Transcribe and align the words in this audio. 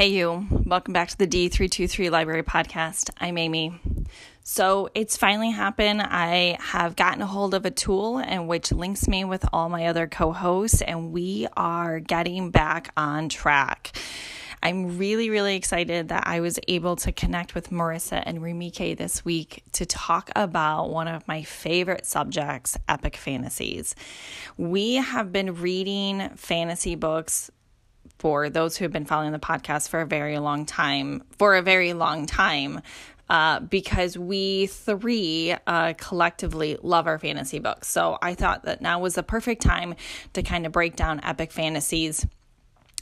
Hey, 0.00 0.12
you. 0.12 0.46
Welcome 0.64 0.94
back 0.94 1.10
to 1.10 1.18
the 1.18 1.26
D323 1.26 2.10
Library 2.10 2.42
Podcast. 2.42 3.10
I'm 3.20 3.36
Amy. 3.36 3.78
So 4.42 4.88
it's 4.94 5.18
finally 5.18 5.50
happened. 5.50 6.00
I 6.00 6.56
have 6.58 6.96
gotten 6.96 7.20
a 7.20 7.26
hold 7.26 7.52
of 7.52 7.66
a 7.66 7.70
tool 7.70 8.16
and 8.16 8.48
which 8.48 8.72
links 8.72 9.06
me 9.06 9.26
with 9.26 9.44
all 9.52 9.68
my 9.68 9.88
other 9.88 10.06
co 10.06 10.32
hosts, 10.32 10.80
and 10.80 11.12
we 11.12 11.48
are 11.54 12.00
getting 12.00 12.50
back 12.50 12.94
on 12.96 13.28
track. 13.28 13.94
I'm 14.62 14.96
really, 14.96 15.28
really 15.28 15.54
excited 15.54 16.08
that 16.08 16.26
I 16.26 16.40
was 16.40 16.58
able 16.66 16.96
to 16.96 17.12
connect 17.12 17.54
with 17.54 17.68
Maurissa 17.68 18.22
and 18.24 18.38
Rimike 18.40 18.96
this 18.96 19.22
week 19.22 19.62
to 19.72 19.84
talk 19.84 20.30
about 20.34 20.88
one 20.88 21.08
of 21.08 21.28
my 21.28 21.42
favorite 21.42 22.06
subjects, 22.06 22.74
epic 22.88 23.16
fantasies. 23.16 23.94
We 24.56 24.94
have 24.94 25.30
been 25.30 25.56
reading 25.56 26.30
fantasy 26.36 26.94
books 26.94 27.50
for 28.20 28.50
those 28.50 28.76
who 28.76 28.84
have 28.84 28.92
been 28.92 29.06
following 29.06 29.32
the 29.32 29.38
podcast 29.38 29.88
for 29.88 30.02
a 30.02 30.06
very 30.06 30.38
long 30.38 30.66
time, 30.66 31.24
for 31.38 31.56
a 31.56 31.62
very 31.62 31.94
long 31.94 32.26
time, 32.26 32.82
uh, 33.30 33.60
because 33.60 34.18
we 34.18 34.66
three 34.66 35.56
uh, 35.66 35.94
collectively 35.96 36.76
love 36.82 37.06
our 37.06 37.18
fantasy 37.18 37.60
books. 37.60 37.88
So 37.88 38.18
I 38.20 38.34
thought 38.34 38.64
that 38.64 38.82
now 38.82 39.00
was 39.00 39.14
the 39.14 39.22
perfect 39.22 39.62
time 39.62 39.94
to 40.34 40.42
kind 40.42 40.66
of 40.66 40.72
break 40.72 40.96
down 40.96 41.20
epic 41.24 41.50
fantasies 41.50 42.26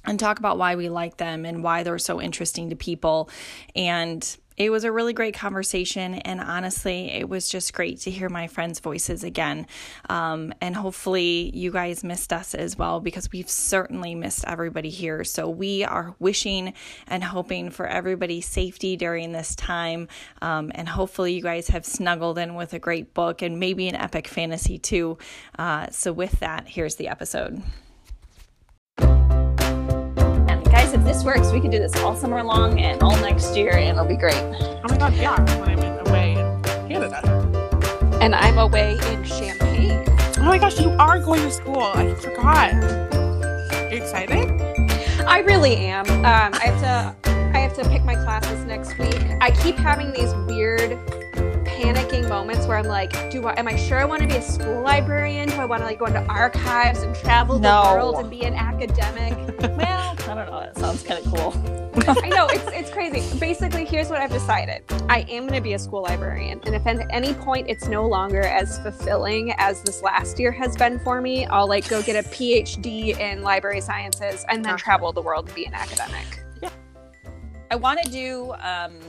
and 0.05 0.21
talk 0.21 0.39
about 0.39 0.57
why 0.57 0.77
we 0.77 0.89
like 0.89 1.17
them 1.17 1.45
and 1.45 1.65
why 1.65 1.83
they're 1.83 1.99
so 1.99 2.23
interesting 2.23 2.71
to 2.71 2.77
people. 2.77 3.29
And 3.75 4.25
it 4.59 4.71
was 4.71 4.83
a 4.83 4.91
really 4.91 5.13
great 5.13 5.35
conversation. 5.35 6.15
And 6.15 6.41
honestly, 6.41 7.13
it 7.13 7.29
was 7.29 7.49
just 7.49 7.73
great 7.73 8.01
to 8.01 8.11
hear 8.11 8.29
my 8.29 8.49
friends' 8.49 8.81
voices 8.81 9.23
again. 9.23 9.67
Um, 10.11 10.53
and 10.61 10.75
hopefully, 10.75 11.51
you 11.55 11.71
guys 11.71 12.03
missed 12.03 12.33
us 12.33 12.55
as 12.55 12.77
well 12.77 13.01
because 13.01 13.31
we've 13.31 13.49
certainly 13.49 14.17
missed 14.17 14.45
everybody 14.47 14.91
here. 14.91 15.23
So, 15.23 15.49
we 15.49 15.85
are 15.85 16.15
wishing 16.19 16.75
and 17.07 17.23
hoping 17.23 17.71
for 17.71 17.87
everybody's 17.87 18.47
safety 18.47 18.97
during 18.97 19.33
this 19.33 19.55
time. 19.55 20.09
Um, 20.43 20.73
and 20.75 20.89
hopefully, 20.89 21.35
you 21.35 21.43
guys 21.43 21.69
have 21.69 21.87
snuggled 21.87 22.37
in 22.37 22.57
with 22.57 22.75
a 22.75 22.79
great 22.81 23.15
book 23.15 23.43
and 23.43 23.61
maybe 23.61 23.89
an 23.89 23.95
epic 23.95 24.27
fantasy 24.27 24.79
too. 24.79 25.19
Uh, 25.57 25.87
so, 25.91 26.13
with 26.13 26.41
that, 26.41 26.67
here's 26.67 26.97
the 26.97 27.07
episode 27.07 27.63
guys, 30.89 30.99
if 30.99 31.05
this 31.05 31.25
works, 31.25 31.53
we 31.53 31.61
can 31.61 31.71
do 31.71 31.79
this 31.79 31.95
all 31.97 32.15
summer 32.17 32.43
long 32.43 32.81
and 32.81 33.03
all 33.03 33.17
next 33.19 33.57
year, 33.57 33.77
and 33.77 33.97
it'll 33.97 34.07
be 34.07 34.17
great. 34.17 34.37
Oh 34.37 34.87
my 34.89 34.97
god, 34.97 35.15
yeah, 35.15 35.39
when 35.61 35.79
I'm 35.79 36.07
away 36.07 36.33
in 36.33 36.63
Canada. 36.89 37.21
And 38.21 38.35
I'm 38.35 38.59
away 38.59 38.93
in 39.13 39.25
Champagne. 39.25 40.05
Oh 40.39 40.43
my 40.43 40.59
gosh, 40.59 40.81
you 40.81 40.91
are 40.91 41.19
going 41.19 41.43
to 41.43 41.51
school. 41.51 41.83
I 41.83 42.15
forgot. 42.15 42.73
Are 42.75 43.89
you 43.91 44.03
excited? 44.03 44.51
I 45.27 45.41
really 45.41 45.77
am. 45.77 46.09
Um, 46.09 46.55
I 46.55 46.67
have 46.67 46.81
to 46.81 47.29
I 47.55 47.59
have 47.59 47.75
to 47.75 47.89
pick 47.89 48.05
my 48.05 48.15
classes 48.15 48.65
next 48.65 48.99
week. 48.99 49.21
I 49.41 49.51
keep 49.63 49.77
having 49.77 50.13
these 50.13 50.35
weird 50.47 50.99
moments 52.39 52.69
where 52.69 52.77
I'm 52.77 52.87
like, 52.87 53.33
do 53.33 53.49
I, 53.49 53.59
am 53.59 53.67
I 53.67 53.75
sure 53.75 53.99
I 53.99 54.05
want 54.05 54.23
to 54.23 54.29
be 54.29 54.37
a 54.37 54.43
school 54.43 54.81
librarian? 54.81 55.49
Do 55.49 55.57
I 55.57 55.65
want 55.65 55.81
to 55.83 55.87
like 55.87 55.99
go 55.99 56.05
into 56.07 56.25
archives 56.27 57.01
and 57.01 57.13
travel 57.17 57.59
no. 57.59 57.83
the 57.83 57.89
world 57.91 58.15
and 58.21 58.31
be 58.31 58.43
an 58.45 58.55
academic? 58.55 59.33
well, 59.77 60.13
I 60.13 60.35
don't 60.37 60.47
know. 60.47 60.61
That 60.61 60.79
sounds 60.79 61.03
kind 61.03 61.27
of 61.27 61.33
cool. 61.33 61.53
I 62.23 62.29
know 62.29 62.47
it's 62.47 62.65
it's 62.69 62.91
crazy. 62.91 63.37
Basically, 63.41 63.85
here's 63.85 64.09
what 64.09 64.21
I've 64.21 64.31
decided. 64.31 64.85
I 65.09 65.27
am 65.29 65.49
going 65.49 65.55
to 65.55 65.61
be 65.61 65.73
a 65.73 65.81
school 65.81 66.03
librarian, 66.03 66.61
and 66.65 66.77
if 66.77 66.87
at 66.87 67.05
any 67.11 67.35
point 67.35 67.69
it's 67.69 67.89
no 67.89 68.07
longer 68.07 68.43
as 68.43 68.79
fulfilling 68.79 69.53
as 69.59 69.83
this 69.83 70.01
last 70.01 70.39
year 70.39 70.53
has 70.53 70.77
been 70.77 71.01
for 71.01 71.21
me, 71.21 71.45
I'll 71.47 71.69
like 71.69 71.89
go 71.89 72.03
get 72.03 72.25
a 72.25 72.29
PhD 72.29 73.19
in 73.19 73.43
library 73.43 73.81
sciences 73.81 74.47
and 74.49 74.65
then 74.65 74.77
travel 74.77 75.13
the 75.13 75.23
world 75.23 75.49
to 75.49 75.55
be 75.57 75.67
an 75.67 75.75
academic. 75.75 76.45
Yeah. 76.63 76.71
I 77.73 77.75
want 77.75 78.01
to 78.05 78.09
do 78.13 78.55
um, 78.61 79.01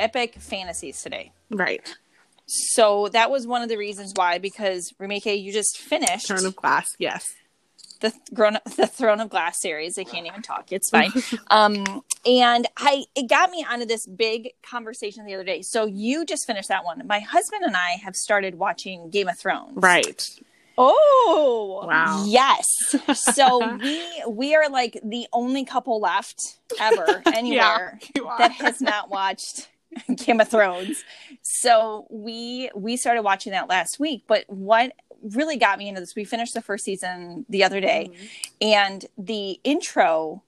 epic 0.00 0.34
fantasies 0.40 1.00
today. 1.00 1.32
Right. 1.48 1.96
So 2.46 3.08
that 3.08 3.30
was 3.30 3.46
one 3.46 3.62
of 3.62 3.68
the 3.68 3.76
reasons 3.76 4.12
why, 4.14 4.38
because 4.38 4.92
Rimike, 5.00 5.42
you 5.42 5.52
just 5.52 5.78
finished 5.78 6.28
Throne 6.28 6.46
of 6.46 6.56
Glass, 6.56 6.94
yes. 6.98 7.34
The 8.00 8.12
grown 8.32 8.58
the 8.76 8.86
Throne 8.86 9.20
of 9.20 9.30
Glass 9.30 9.60
series. 9.60 9.98
I 9.98 10.04
can't 10.04 10.26
even 10.26 10.42
talk. 10.42 10.70
It's 10.70 10.90
fine. 10.90 11.10
um, 11.50 12.04
and 12.26 12.66
I 12.76 13.04
it 13.14 13.28
got 13.28 13.50
me 13.50 13.66
onto 13.68 13.86
this 13.86 14.06
big 14.06 14.50
conversation 14.62 15.24
the 15.24 15.34
other 15.34 15.44
day. 15.44 15.62
So 15.62 15.86
you 15.86 16.24
just 16.24 16.46
finished 16.46 16.68
that 16.68 16.84
one. 16.84 17.04
My 17.06 17.20
husband 17.20 17.64
and 17.64 17.76
I 17.76 17.92
have 18.04 18.14
started 18.14 18.56
watching 18.56 19.10
Game 19.10 19.28
of 19.28 19.38
Thrones. 19.38 19.72
Right. 19.76 20.22
Oh 20.78 21.84
wow! 21.86 22.24
Yes, 22.26 22.66
so 23.14 23.76
we 23.82 24.24
we 24.28 24.54
are 24.54 24.68
like 24.68 25.00
the 25.02 25.26
only 25.32 25.64
couple 25.64 26.00
left 26.00 26.58
ever 26.78 27.22
anywhere 27.32 27.98
yeah, 28.14 28.34
that 28.36 28.52
has 28.52 28.82
not 28.82 29.08
watched 29.08 29.68
Game 30.16 30.40
of 30.40 30.48
Thrones. 30.48 31.04
So 31.42 32.06
we 32.10 32.70
we 32.74 32.96
started 32.96 33.22
watching 33.22 33.52
that 33.52 33.68
last 33.68 33.98
week. 33.98 34.24
But 34.26 34.44
what 34.48 34.92
really 35.22 35.56
got 35.56 35.78
me 35.78 35.88
into 35.88 36.00
this, 36.00 36.14
we 36.14 36.24
finished 36.24 36.54
the 36.54 36.60
first 36.60 36.84
season 36.84 37.46
the 37.48 37.64
other 37.64 37.80
day, 37.80 38.10
mm-hmm. 38.10 38.26
and 38.60 39.06
the 39.16 39.60
intro 39.64 40.42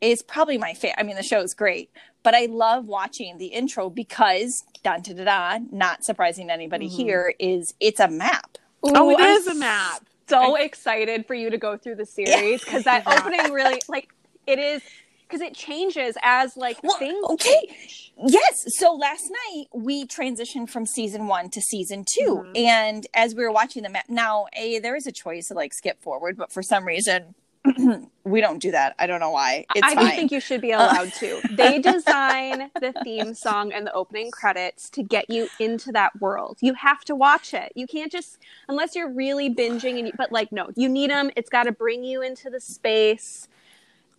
is 0.00 0.22
probably 0.22 0.58
my 0.58 0.74
favorite. 0.74 1.00
I 1.00 1.02
mean, 1.02 1.16
the 1.16 1.22
show 1.22 1.40
is 1.40 1.54
great, 1.54 1.90
but 2.22 2.34
I 2.34 2.46
love 2.46 2.86
watching 2.86 3.38
the 3.38 3.46
intro 3.46 3.90
because 3.90 4.64
da 4.82 4.98
da 4.98 5.14
da 5.14 5.24
da. 5.24 5.64
Not 5.70 6.04
surprising 6.04 6.48
to 6.48 6.52
anybody 6.52 6.86
mm-hmm. 6.86 6.96
here 6.96 7.34
is 7.38 7.74
it's 7.80 8.00
a 8.00 8.08
map. 8.08 8.58
Ooh, 8.86 8.92
oh, 8.94 9.10
it 9.10 9.20
I'm 9.20 9.36
is 9.36 9.46
a 9.46 9.54
map. 9.54 10.04
So 10.28 10.56
I... 10.56 10.60
excited 10.60 11.26
for 11.26 11.34
you 11.34 11.50
to 11.50 11.58
go 11.58 11.76
through 11.76 11.96
the 11.96 12.06
series 12.06 12.64
because 12.64 12.84
that 12.84 13.06
opening 13.06 13.52
really 13.52 13.80
like 13.88 14.12
it 14.46 14.58
is 14.58 14.82
because 15.26 15.40
it 15.40 15.54
changes 15.54 16.16
as 16.22 16.56
like 16.56 16.82
well, 16.82 16.96
things 16.98 17.24
okay 17.30 17.66
change. 17.66 18.12
yes 18.26 18.64
so 18.78 18.94
last 18.94 19.24
night 19.30 19.66
we 19.72 20.06
transitioned 20.06 20.68
from 20.68 20.86
season 20.86 21.26
one 21.26 21.50
to 21.50 21.60
season 21.60 22.04
2 22.18 22.22
mm-hmm. 22.24 22.56
and 22.56 23.06
as 23.14 23.34
we 23.34 23.42
were 23.42 23.52
watching 23.52 23.82
the 23.82 23.88
map 23.88 24.04
now 24.08 24.46
a 24.54 24.78
there 24.78 24.96
is 24.96 25.06
a 25.06 25.12
choice 25.12 25.48
to 25.48 25.54
like 25.54 25.72
skip 25.72 26.02
forward 26.02 26.36
but 26.36 26.52
for 26.52 26.62
some 26.62 26.84
reason 26.84 27.34
we 28.24 28.40
don't 28.40 28.58
do 28.58 28.70
that. 28.72 28.94
I 28.98 29.06
don't 29.06 29.20
know 29.20 29.30
why. 29.30 29.64
It's 29.74 29.86
I 29.86 29.94
fine. 29.94 30.10
think 30.10 30.32
you 30.32 30.40
should 30.40 30.60
be 30.60 30.72
allowed 30.72 31.08
uh, 31.08 31.10
to. 31.20 31.40
They 31.54 31.78
design 31.78 32.70
the 32.78 32.92
theme 33.02 33.34
song 33.34 33.72
and 33.72 33.86
the 33.86 33.92
opening 33.92 34.30
credits 34.30 34.90
to 34.90 35.02
get 35.02 35.30
you 35.30 35.48
into 35.58 35.90
that 35.92 36.20
world. 36.20 36.58
You 36.60 36.74
have 36.74 37.04
to 37.04 37.14
watch 37.14 37.54
it. 37.54 37.72
You 37.74 37.86
can't 37.86 38.12
just 38.12 38.38
unless 38.68 38.94
you're 38.94 39.10
really 39.10 39.48
binging 39.48 39.98
and 39.98 40.08
you, 40.08 40.12
but 40.16 40.30
like 40.30 40.52
no, 40.52 40.70
you 40.76 40.88
need 40.88 41.10
them. 41.10 41.30
It's 41.36 41.48
got 41.48 41.64
to 41.64 41.72
bring 41.72 42.04
you 42.04 42.20
into 42.22 42.50
the 42.50 42.60
space. 42.60 43.48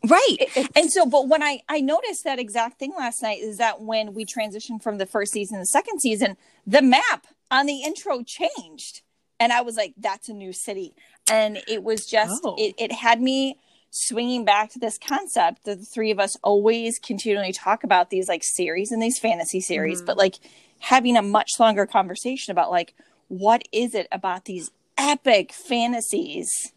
Right. 0.08 0.70
and 0.76 0.92
so, 0.92 1.06
but 1.06 1.28
when 1.28 1.44
I, 1.44 1.62
I 1.70 1.82
noticed 1.82 2.24
that 2.24 2.40
exact 2.40 2.80
thing 2.80 2.94
last 2.98 3.22
night 3.22 3.40
is 3.40 3.58
that 3.58 3.82
when 3.82 4.14
we 4.14 4.26
transitioned 4.26 4.84
from 4.84 4.98
the 4.98 5.06
first 5.06 5.32
season 5.32 5.58
to 5.58 5.62
the 5.62 5.68
second 5.68 6.00
season, 6.00 6.38
the 6.66 6.82
map 6.82 7.28
on 7.52 7.66
the 7.66 7.82
intro 7.84 8.24
changed. 8.24 9.02
And 9.40 9.52
I 9.52 9.62
was 9.62 9.76
like, 9.76 9.94
that's 9.98 10.30
a 10.30 10.34
new 10.34 10.54
city. 10.54 10.96
And 11.30 11.62
it 11.68 11.84
was 11.84 12.06
just, 12.06 12.42
oh. 12.46 12.56
it, 12.58 12.76
it 12.78 12.92
had 12.92 13.22
me 13.22 13.58
swinging 13.90 14.44
back 14.44 14.70
to 14.72 14.80
this 14.80 14.98
concept 14.98 15.64
that 15.64 15.80
the 15.80 15.86
three 15.86 16.12
of 16.12 16.20
us 16.20 16.36
always 16.44 17.00
continually 17.00 17.54
talk 17.54 17.84
about 17.84 18.10
these 18.10 18.28
like 18.28 18.44
series 18.44 18.92
and 18.92 19.02
these 19.02 19.18
fantasy 19.18 19.62
series, 19.62 20.00
mm-hmm. 20.00 20.08
but 20.08 20.18
like 20.18 20.36
having 20.80 21.16
a 21.16 21.22
much 21.22 21.52
longer 21.60 21.86
conversation 21.86 22.52
about 22.52 22.72
like, 22.72 22.94
what 23.28 23.64
is 23.72 23.96
it 23.96 24.08
about 24.12 24.46
these 24.46 24.72
epic 24.98 25.52
fantasies 25.52 26.74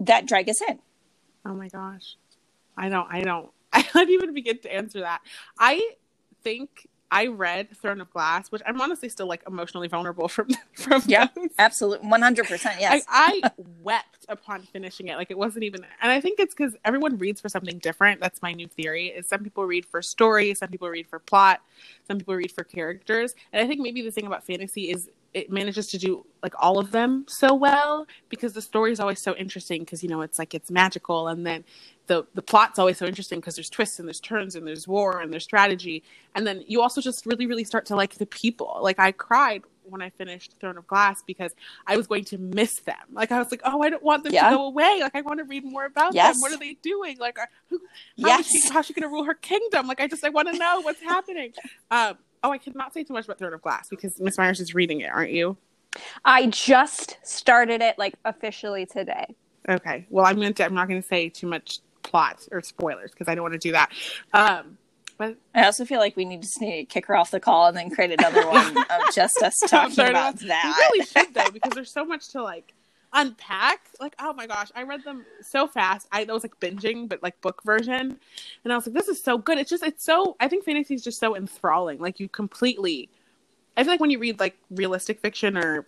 that 0.00 0.26
drag 0.26 0.48
us 0.48 0.60
in? 0.62 0.78
Oh 1.44 1.54
my 1.54 1.68
gosh. 1.68 2.16
I 2.76 2.88
don't, 2.88 3.08
I 3.10 3.22
don't, 3.22 3.50
I 3.72 3.86
don't 3.92 4.10
even 4.10 4.34
begin 4.34 4.58
to 4.60 4.74
answer 4.74 5.00
that. 5.00 5.20
I 5.58 5.92
think 6.42 6.88
I 7.10 7.28
read 7.28 7.76
Throne 7.76 8.00
of 8.00 8.10
Glass, 8.10 8.50
which 8.50 8.60
I'm 8.66 8.80
honestly 8.80 9.08
still 9.08 9.26
like 9.28 9.44
emotionally 9.46 9.86
vulnerable 9.86 10.26
from 10.28 10.48
from. 10.74 11.02
Yeah, 11.06 11.28
absolutely, 11.58 12.08
one 12.08 12.22
hundred 12.22 12.46
percent. 12.48 12.80
Yes, 12.80 13.04
I, 13.08 13.40
I 13.44 13.50
wept 13.82 14.26
upon 14.28 14.62
finishing 14.62 15.08
it. 15.08 15.16
Like 15.16 15.30
it 15.30 15.38
wasn't 15.38 15.64
even, 15.64 15.86
and 16.02 16.10
I 16.10 16.20
think 16.20 16.40
it's 16.40 16.54
because 16.54 16.74
everyone 16.84 17.16
reads 17.18 17.40
for 17.40 17.48
something 17.48 17.78
different. 17.78 18.20
That's 18.20 18.42
my 18.42 18.52
new 18.52 18.66
theory. 18.66 19.08
Is 19.08 19.28
some 19.28 19.44
people 19.44 19.64
read 19.64 19.86
for 19.86 20.02
story, 20.02 20.54
some 20.54 20.70
people 20.70 20.88
read 20.88 21.06
for 21.06 21.20
plot, 21.20 21.60
some 22.08 22.18
people 22.18 22.34
read 22.34 22.50
for 22.50 22.64
characters, 22.64 23.34
and 23.52 23.62
I 23.64 23.68
think 23.68 23.80
maybe 23.80 24.02
the 24.02 24.10
thing 24.10 24.26
about 24.26 24.44
fantasy 24.44 24.90
is 24.90 25.08
it 25.34 25.50
manages 25.50 25.88
to 25.88 25.98
do 25.98 26.24
like 26.42 26.54
all 26.58 26.78
of 26.78 26.92
them 26.92 27.26
so 27.28 27.52
well 27.52 28.06
because 28.28 28.52
the 28.52 28.62
story 28.62 28.92
is 28.92 29.00
always 29.00 29.20
so 29.20 29.34
interesting 29.34 29.80
because 29.80 30.02
you 30.02 30.08
know 30.08 30.22
it's 30.22 30.38
like 30.38 30.54
it's 30.54 30.70
magical 30.70 31.28
and 31.28 31.44
then 31.44 31.64
the 32.06 32.26
the 32.34 32.42
plot's 32.42 32.78
always 32.78 32.98
so 32.98 33.06
interesting 33.06 33.40
because 33.40 33.56
there's 33.56 33.70
twists 33.70 33.98
and 33.98 34.08
there's 34.08 34.20
turns 34.20 34.54
and 34.54 34.66
there's 34.66 34.86
war 34.86 35.20
and 35.20 35.32
there's 35.32 35.44
strategy. 35.44 36.02
And 36.34 36.46
then 36.46 36.62
you 36.66 36.82
also 36.82 37.00
just 37.00 37.24
really 37.26 37.46
really 37.46 37.64
start 37.64 37.86
to 37.86 37.96
like 37.96 38.14
the 38.14 38.26
people. 38.26 38.78
Like 38.80 38.98
i 38.98 39.12
cried 39.12 39.62
when 39.86 40.00
i 40.00 40.08
finished 40.08 40.54
throne 40.60 40.78
of 40.78 40.86
glass 40.86 41.22
because 41.26 41.52
i 41.86 41.94
was 41.94 42.06
going 42.06 42.24
to 42.24 42.38
miss 42.38 42.74
them. 42.80 42.96
Like 43.12 43.32
i 43.32 43.38
was 43.38 43.50
like 43.50 43.62
oh 43.64 43.82
i 43.82 43.90
don't 43.90 44.02
want 44.02 44.24
them 44.24 44.32
yeah. 44.32 44.50
to 44.50 44.56
go 44.56 44.66
away. 44.66 44.98
Like 45.00 45.14
i 45.14 45.22
want 45.22 45.38
to 45.38 45.44
read 45.44 45.64
more 45.64 45.86
about 45.86 46.14
yes. 46.14 46.34
them 46.34 46.40
what 46.42 46.52
are 46.52 46.58
they 46.58 46.74
doing? 46.82 47.18
Like 47.18 47.38
who 47.68 47.78
how 48.20 48.28
yes. 48.28 48.46
is 48.46 48.62
she 48.64 48.72
how's 48.72 48.86
she 48.86 48.92
going 48.92 49.08
to 49.08 49.08
rule 49.08 49.24
her 49.24 49.34
kingdom? 49.34 49.86
Like 49.86 50.00
i 50.00 50.06
just 50.06 50.24
i 50.24 50.28
want 50.28 50.48
to 50.48 50.58
know 50.58 50.80
what's 50.80 51.00
happening. 51.00 51.52
Um 51.90 52.18
oh 52.44 52.52
i 52.52 52.58
cannot 52.58 52.94
say 52.94 53.02
too 53.02 53.12
much 53.12 53.24
about 53.24 53.38
throne 53.38 53.52
of 53.52 53.60
glass 53.60 53.88
because 53.88 54.20
miss 54.20 54.38
myers 54.38 54.60
is 54.60 54.74
reading 54.74 55.00
it 55.00 55.10
aren't 55.12 55.32
you 55.32 55.56
i 56.24 56.46
just 56.46 57.18
started 57.24 57.80
it 57.80 57.98
like 57.98 58.14
officially 58.24 58.86
today 58.86 59.34
okay 59.68 60.06
well 60.10 60.24
i'm 60.24 60.36
going 60.36 60.54
to 60.54 60.64
i'm 60.64 60.74
not 60.74 60.86
going 60.86 61.02
to 61.02 61.08
say 61.08 61.28
too 61.28 61.48
much 61.48 61.80
plot 62.04 62.46
or 62.52 62.62
spoilers 62.62 63.10
because 63.10 63.26
I 63.26 63.34
don't 63.34 63.42
want 63.42 63.54
to 63.54 63.58
do 63.58 63.72
that. 63.72 63.90
Um, 64.32 64.78
but 65.18 65.36
I 65.54 65.64
also 65.64 65.84
feel 65.84 65.98
like 65.98 66.16
we 66.16 66.24
need 66.24 66.42
to 66.42 66.48
sneak, 66.48 66.88
kick 66.88 67.06
her 67.06 67.16
off 67.16 67.30
the 67.32 67.40
call 67.40 67.66
and 67.66 67.76
then 67.76 67.90
create 67.90 68.12
another 68.12 68.46
one 68.48 68.76
of 68.78 69.14
just 69.14 69.42
us 69.42 69.58
talking 69.66 69.94
Sorry, 69.94 70.10
about 70.10 70.40
we 70.40 70.48
that. 70.48 70.88
really 70.92 71.06
should 71.06 71.34
though 71.34 71.50
because 71.52 71.72
there's 71.72 71.92
so 71.92 72.04
much 72.04 72.28
to 72.30 72.42
like 72.42 72.72
unpack. 73.14 73.88
Like, 74.00 74.14
oh 74.18 74.32
my 74.32 74.46
gosh, 74.46 74.70
I 74.74 74.82
read 74.82 75.04
them 75.04 75.24
so 75.40 75.66
fast. 75.66 76.08
I 76.12 76.24
that 76.24 76.32
was 76.32 76.42
like 76.42 76.58
binging, 76.60 77.08
but 77.08 77.22
like 77.22 77.40
book 77.40 77.62
version, 77.64 78.18
and 78.64 78.72
I 78.72 78.76
was 78.76 78.86
like, 78.86 78.94
this 78.94 79.08
is 79.08 79.22
so 79.22 79.38
good. 79.38 79.58
It's 79.58 79.70
just 79.70 79.82
it's 79.82 80.04
so. 80.04 80.36
I 80.40 80.48
think 80.48 80.64
fantasy 80.64 80.94
is 80.94 81.02
just 81.02 81.18
so 81.18 81.36
enthralling. 81.36 81.98
Like 81.98 82.20
you 82.20 82.28
completely. 82.28 83.08
I 83.76 83.82
feel 83.82 83.92
like 83.92 84.00
when 84.00 84.10
you 84.10 84.18
read 84.18 84.38
like 84.38 84.56
realistic 84.70 85.20
fiction 85.20 85.56
or 85.56 85.86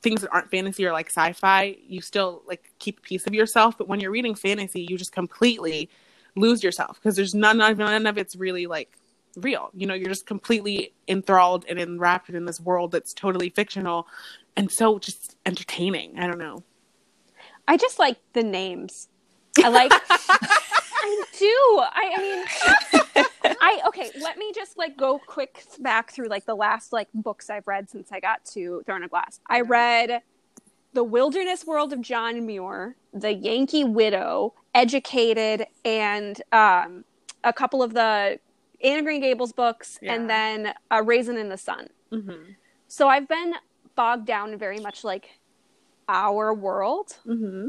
things 0.00 0.22
that 0.22 0.30
aren't 0.32 0.50
fantasy 0.50 0.84
or 0.86 0.92
like 0.92 1.08
sci-fi, 1.08 1.76
you 1.86 2.00
still 2.00 2.42
like 2.46 2.72
keep 2.78 2.98
a 2.98 3.02
piece 3.02 3.26
of 3.26 3.34
yourself. 3.34 3.78
But 3.78 3.88
when 3.88 4.00
you're 4.00 4.10
reading 4.10 4.34
fantasy, 4.34 4.86
you 4.88 4.98
just 4.98 5.12
completely 5.12 5.88
lose 6.34 6.62
yourself 6.64 6.98
because 6.98 7.14
there's 7.14 7.34
none, 7.34 7.58
none 7.58 7.76
none 7.76 8.06
of 8.06 8.16
it's 8.18 8.36
really 8.36 8.66
like 8.66 8.96
real. 9.36 9.70
You 9.74 9.86
know, 9.86 9.94
you're 9.94 10.08
just 10.08 10.26
completely 10.26 10.92
enthralled 11.08 11.64
and 11.68 11.78
enwrapped 11.78 12.30
in 12.30 12.44
this 12.44 12.60
world 12.60 12.92
that's 12.92 13.12
totally 13.14 13.50
fictional 13.50 14.06
and 14.56 14.70
so 14.70 14.98
just 14.98 15.36
entertaining. 15.46 16.18
I 16.18 16.26
don't 16.26 16.38
know. 16.38 16.62
I 17.66 17.76
just 17.76 17.98
like 17.98 18.18
the 18.32 18.42
names. 18.42 19.08
I 19.62 19.68
like. 19.68 19.92
I 20.10 21.24
do. 21.38 21.46
I, 21.46 22.14
I 22.16 22.22
mean, 23.44 23.56
I 23.60 23.80
okay. 23.88 24.10
Let 24.20 24.38
me 24.38 24.52
just 24.54 24.78
like 24.78 24.96
go 24.96 25.18
quick 25.18 25.64
back 25.80 26.12
through 26.12 26.28
like 26.28 26.44
the 26.46 26.54
last 26.54 26.92
like 26.92 27.08
books 27.14 27.50
I've 27.50 27.66
read 27.66 27.90
since 27.90 28.12
I 28.12 28.20
got 28.20 28.44
to 28.52 28.82
Throne 28.86 29.02
of 29.02 29.10
Glass. 29.10 29.40
I 29.48 29.60
read 29.62 30.22
The 30.92 31.04
Wilderness 31.04 31.66
World 31.66 31.92
of 31.92 32.00
John 32.00 32.46
Muir, 32.46 32.96
The 33.12 33.32
Yankee 33.32 33.84
Widow, 33.84 34.54
Educated, 34.74 35.66
and 35.84 36.40
um, 36.52 37.04
a 37.44 37.52
couple 37.52 37.82
of 37.82 37.94
the 37.94 38.38
Anna 38.82 39.02
Green 39.02 39.20
Gables 39.20 39.52
books, 39.52 39.98
Yeah. 40.02 40.14
and 40.14 40.30
then 40.30 40.74
uh, 40.90 41.02
Raisin 41.04 41.36
in 41.36 41.48
the 41.48 41.58
Sun. 41.58 41.88
Mm-hmm. 42.12 42.52
So 42.88 43.08
I've 43.08 43.28
been 43.28 43.54
bogged 43.96 44.26
down 44.26 44.52
in 44.52 44.58
very 44.58 44.80
much 44.80 45.04
like 45.04 45.28
our 46.08 46.52
world 46.54 47.16
Mm-hmm. 47.26 47.68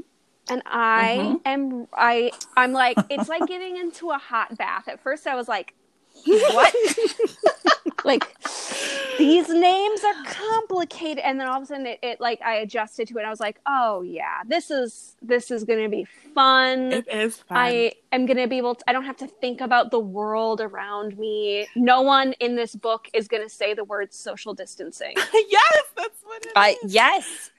and 0.49 0.61
I 0.65 1.35
Mhm. 1.35 1.39
am 1.45 1.87
I 1.93 2.31
I'm 2.57 2.73
like 2.73 2.97
it's 3.09 3.29
like 3.29 3.47
getting 3.47 3.77
into 3.77 4.09
a 4.11 4.17
hot 4.17 4.57
bath. 4.57 4.87
At 4.87 5.01
first 5.01 5.27
I 5.27 5.35
was 5.35 5.47
like 5.47 5.73
what? 6.25 6.73
like 8.05 8.23
these 9.17 9.49
names 9.49 10.03
are 10.03 10.23
complicated 10.25 11.19
and 11.23 11.39
then 11.39 11.47
all 11.47 11.57
of 11.57 11.63
a 11.63 11.65
sudden 11.65 11.85
it, 11.85 11.99
it 12.01 12.19
like 12.19 12.41
I 12.41 12.55
adjusted 12.55 13.07
to 13.09 13.17
it. 13.17 13.23
I 13.23 13.29
was 13.29 13.39
like, 13.39 13.59
"Oh 13.65 14.01
yeah, 14.01 14.41
this 14.45 14.71
is 14.71 15.15
this 15.21 15.51
is 15.51 15.63
going 15.63 15.83
to 15.83 15.89
be 15.89 16.05
fun." 16.33 16.91
It 16.91 17.07
is 17.07 17.37
fun. 17.37 17.57
I 17.57 17.93
am 18.11 18.25
going 18.25 18.37
to 18.37 18.47
be 18.47 18.57
able 18.57 18.75
to, 18.75 18.89
I 18.89 18.93
don't 18.93 19.05
have 19.05 19.17
to 19.17 19.27
think 19.27 19.61
about 19.61 19.91
the 19.91 19.99
world 19.99 20.61
around 20.61 21.17
me. 21.17 21.67
No 21.75 22.01
one 22.01 22.33
in 22.33 22.55
this 22.55 22.75
book 22.75 23.07
is 23.13 23.27
going 23.27 23.43
to 23.43 23.49
say 23.49 23.73
the 23.73 23.83
word 23.83 24.13
social 24.13 24.53
distancing. 24.53 25.13
yes, 25.33 25.83
that's 25.95 26.19
what 26.23 26.45
it 26.45 26.47
is. 26.47 26.53
I 26.55 26.77
yes. 26.85 27.51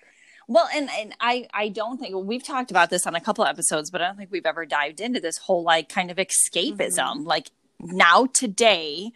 Well, 0.47 0.69
and 0.75 0.91
and 0.99 1.15
I 1.21 1.49
I 1.55 1.69
don't 1.69 1.99
think 1.99 2.15
we've 2.15 2.45
talked 2.45 2.71
about 2.71 2.91
this 2.91 3.07
on 3.07 3.15
a 3.15 3.21
couple 3.21 3.45
episodes, 3.45 3.91
but 3.91 4.03
I 4.03 4.07
don't 4.07 4.17
think 4.17 4.31
we've 4.31 4.47
ever 4.47 4.67
dived 4.67 5.01
into 5.01 5.21
this 5.21 5.39
whole 5.39 5.63
like 5.63 5.89
kind 5.89 6.11
of 6.11 6.19
escapism. 6.19 6.99
Mm-hmm. 6.99 7.25
Like 7.25 7.51
now 7.85 8.27
today 8.27 9.13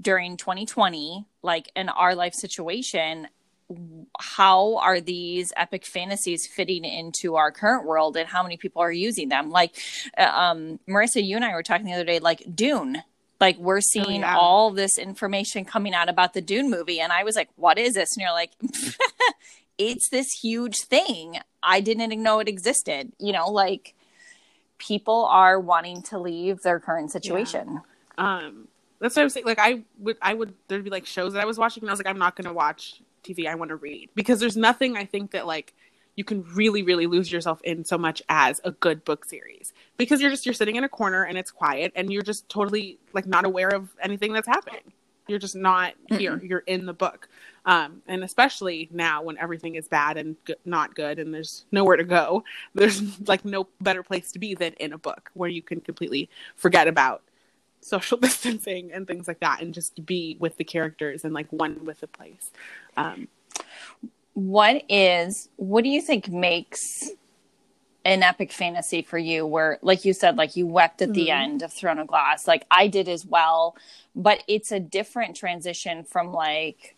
during 0.00 0.36
2020, 0.36 1.24
like 1.42 1.70
in 1.74 1.88
our 1.88 2.14
life 2.14 2.34
situation, 2.34 3.28
how 4.18 4.76
are 4.78 5.00
these 5.00 5.52
epic 5.56 5.86
fantasies 5.86 6.46
fitting 6.46 6.84
into 6.84 7.36
our 7.36 7.52
current 7.52 7.86
world 7.86 8.16
and 8.16 8.28
how 8.28 8.42
many 8.42 8.56
people 8.56 8.82
are 8.82 8.92
using 8.92 9.28
them? 9.28 9.50
Like 9.50 9.76
uh, 10.18 10.22
um 10.22 10.80
Maurissa, 10.88 11.24
you 11.24 11.36
and 11.36 11.44
I 11.44 11.54
were 11.54 11.62
talking 11.62 11.86
the 11.86 11.94
other 11.94 12.04
day 12.04 12.18
like 12.18 12.42
Dune. 12.54 13.02
Like 13.40 13.56
we're 13.58 13.80
seeing 13.80 14.20
yeah. 14.20 14.36
all 14.36 14.70
this 14.70 14.98
information 14.98 15.64
coming 15.64 15.94
out 15.94 16.08
about 16.08 16.34
the 16.34 16.42
Dune 16.42 16.70
movie 16.70 17.00
and 17.00 17.12
I 17.12 17.24
was 17.24 17.36
like, 17.36 17.48
"What 17.56 17.78
is 17.78 17.94
this?" 17.94 18.14
And 18.16 18.22
you're 18.22 18.32
like, 18.32 18.52
it's 19.78 20.10
this 20.10 20.30
huge 20.42 20.76
thing. 20.80 21.38
I 21.62 21.80
didn't 21.80 22.02
even 22.02 22.22
know 22.22 22.40
it 22.40 22.48
existed. 22.48 23.12
You 23.18 23.32
know, 23.32 23.48
like 23.50 23.94
people 24.78 25.26
are 25.26 25.58
wanting 25.58 26.02
to 26.02 26.18
leave 26.18 26.60
their 26.62 26.80
current 26.80 27.10
situation. 27.12 27.80
Um, 28.18 28.68
that's 28.98 29.16
what 29.16 29.22
I'm 29.22 29.30
saying. 29.30 29.46
Like, 29.46 29.58
I 29.58 29.82
would, 29.98 30.16
I 30.20 30.34
would, 30.34 30.54
there'd 30.68 30.84
be 30.84 30.90
like 30.90 31.06
shows 31.06 31.32
that 31.32 31.42
I 31.42 31.46
was 31.46 31.58
watching, 31.58 31.82
and 31.82 31.90
I 31.90 31.92
was 31.92 32.00
like, 32.00 32.06
I'm 32.06 32.18
not 32.18 32.36
going 32.36 32.46
to 32.46 32.52
watch 32.52 33.00
TV. 33.24 33.46
I 33.46 33.54
want 33.54 33.70
to 33.70 33.76
read 33.76 34.10
because 34.14 34.40
there's 34.40 34.56
nothing 34.56 34.96
I 34.96 35.04
think 35.04 35.32
that 35.32 35.46
like 35.46 35.74
you 36.16 36.24
can 36.24 36.44
really, 36.54 36.82
really 36.82 37.06
lose 37.06 37.30
yourself 37.32 37.60
in 37.62 37.84
so 37.84 37.96
much 37.96 38.22
as 38.28 38.60
a 38.64 38.72
good 38.72 39.04
book 39.04 39.24
series 39.24 39.72
because 39.96 40.20
you're 40.20 40.30
just 40.30 40.44
you're 40.44 40.52
sitting 40.52 40.76
in 40.76 40.84
a 40.84 40.88
corner 40.88 41.22
and 41.24 41.38
it's 41.38 41.50
quiet 41.50 41.92
and 41.94 42.12
you're 42.12 42.22
just 42.22 42.48
totally 42.48 42.98
like 43.12 43.26
not 43.26 43.44
aware 43.44 43.68
of 43.68 43.88
anything 44.02 44.32
that's 44.32 44.46
happening. 44.46 44.92
You're 45.28 45.38
just 45.38 45.56
not 45.56 45.94
here. 46.08 46.38
You're 46.42 46.64
in 46.66 46.86
the 46.86 46.92
book, 46.92 47.28
um, 47.64 48.02
and 48.08 48.24
especially 48.24 48.88
now 48.90 49.22
when 49.22 49.38
everything 49.38 49.76
is 49.76 49.86
bad 49.86 50.16
and 50.16 50.36
go- 50.44 50.54
not 50.64 50.96
good, 50.96 51.20
and 51.20 51.32
there's 51.32 51.64
nowhere 51.70 51.96
to 51.96 52.04
go. 52.04 52.42
There's 52.74 53.00
like 53.28 53.44
no 53.44 53.68
better 53.80 54.02
place 54.02 54.32
to 54.32 54.40
be 54.40 54.54
than 54.54 54.72
in 54.74 54.92
a 54.92 54.98
book 54.98 55.30
where 55.34 55.48
you 55.48 55.62
can 55.62 55.80
completely 55.80 56.28
forget 56.56 56.88
about 56.88 57.22
social 57.80 58.18
distancing 58.26 58.92
and 58.92 59.06
things 59.06 59.26
like 59.28 59.40
that 59.40 59.60
and 59.62 59.72
just 59.74 60.04
be 60.04 60.36
with 60.40 60.56
the 60.56 60.64
characters 60.64 61.24
and 61.24 61.32
like 61.34 61.46
one 61.50 61.84
with 61.84 62.00
the 62.00 62.06
place 62.06 62.50
um 62.96 63.28
What 64.34 64.82
is 64.88 65.48
what 65.56 65.84
do 65.84 65.90
you 65.90 66.00
think 66.02 66.28
makes 66.28 67.10
an 68.04 68.22
epic 68.22 68.50
fantasy 68.52 69.02
for 69.02 69.18
you 69.18 69.44
where 69.44 69.78
like 69.82 70.04
you 70.04 70.12
said 70.14 70.36
like 70.36 70.56
you 70.56 70.66
wept 70.66 71.02
at 71.02 71.12
the 71.12 71.28
Mhm. 71.28 71.40
end 71.42 71.62
of 71.62 71.72
Throne 71.72 71.98
of 71.98 72.06
Glass 72.06 72.46
like 72.46 72.64
I 72.70 72.86
did 72.86 73.08
as 73.08 73.26
well 73.26 73.76
but 74.14 74.42
it's 74.48 74.72
a 74.72 74.80
different 74.80 75.36
transition 75.36 76.04
from 76.04 76.32
like 76.32 76.96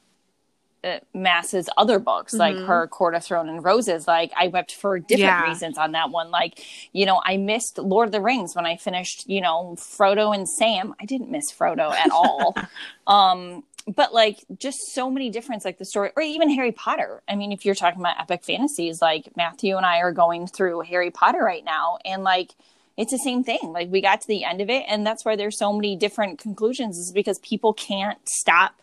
Maas's 1.15 1.69
other 1.77 1.99
books 1.99 2.33
like 2.35 2.57
Mhm. 2.57 2.67
her 2.67 2.87
Court 2.89 3.15
of 3.15 3.25
Thorns 3.25 3.49
and 3.49 3.65
Roses. 3.65 4.07
Like 4.09 4.33
I 4.37 4.49
wept 4.49 4.73
for 4.75 4.99
different 4.99 5.21
Yeah. 5.21 5.49
reasons 5.49 5.79
on 5.79 5.93
that 5.93 6.11
one. 6.11 6.31
Like 6.31 6.65
you 6.93 7.07
know 7.07 7.21
I 7.25 7.37
missed 7.37 7.79
Lord 7.79 8.09
of 8.09 8.13
the 8.13 8.21
Rings 8.21 8.55
when 8.57 8.67
I 8.67 8.77
finished 8.77 9.29
you 9.29 9.41
know 9.41 9.75
Frodo 9.79 10.35
and 10.35 10.49
Sam. 10.49 10.95
I 11.01 11.05
didn't 11.05 11.31
miss 11.31 11.53
Frodo 11.53 11.93
at 11.93 12.11
all. 12.11 12.55
Um 13.07 13.65
but 13.97 14.15
like 14.15 14.45
just 14.59 14.79
so 14.93 15.11
many 15.11 15.29
different 15.29 15.65
like 15.65 15.77
the 15.79 15.85
story 15.85 16.11
or 16.17 16.23
even 16.23 16.49
harry 16.51 16.71
potter. 16.73 17.21
I 17.29 17.35
mean 17.35 17.51
if 17.53 17.65
you're 17.65 17.75
talking 17.75 18.01
about 18.01 18.21
epic 18.21 18.45
fantasies 18.45 19.03
like 19.03 19.37
matthew 19.37 19.77
and 19.77 19.85
i 19.85 19.99
are 19.99 20.13
going 20.13 20.47
through 20.47 20.83
harry 20.83 21.11
potter 21.11 21.41
right 21.43 21.65
now 21.65 21.99
and 22.05 22.23
like 22.23 22.53
it's 22.97 23.11
the 23.11 23.19
same 23.19 23.43
thing. 23.43 23.73
Like 23.73 23.91
we 23.91 24.01
got 24.03 24.21
to 24.21 24.29
the 24.29 24.45
end 24.45 24.61
of 24.61 24.69
it 24.71 24.85
and 24.87 25.05
that's 25.07 25.25
why 25.25 25.35
there's 25.35 25.59
so 25.59 25.73
many 25.73 25.97
different 25.97 26.39
conclusions 26.39 26.97
is 26.99 27.11
because 27.11 27.39
people 27.41 27.73
can't 27.73 28.19
stop 28.29 28.75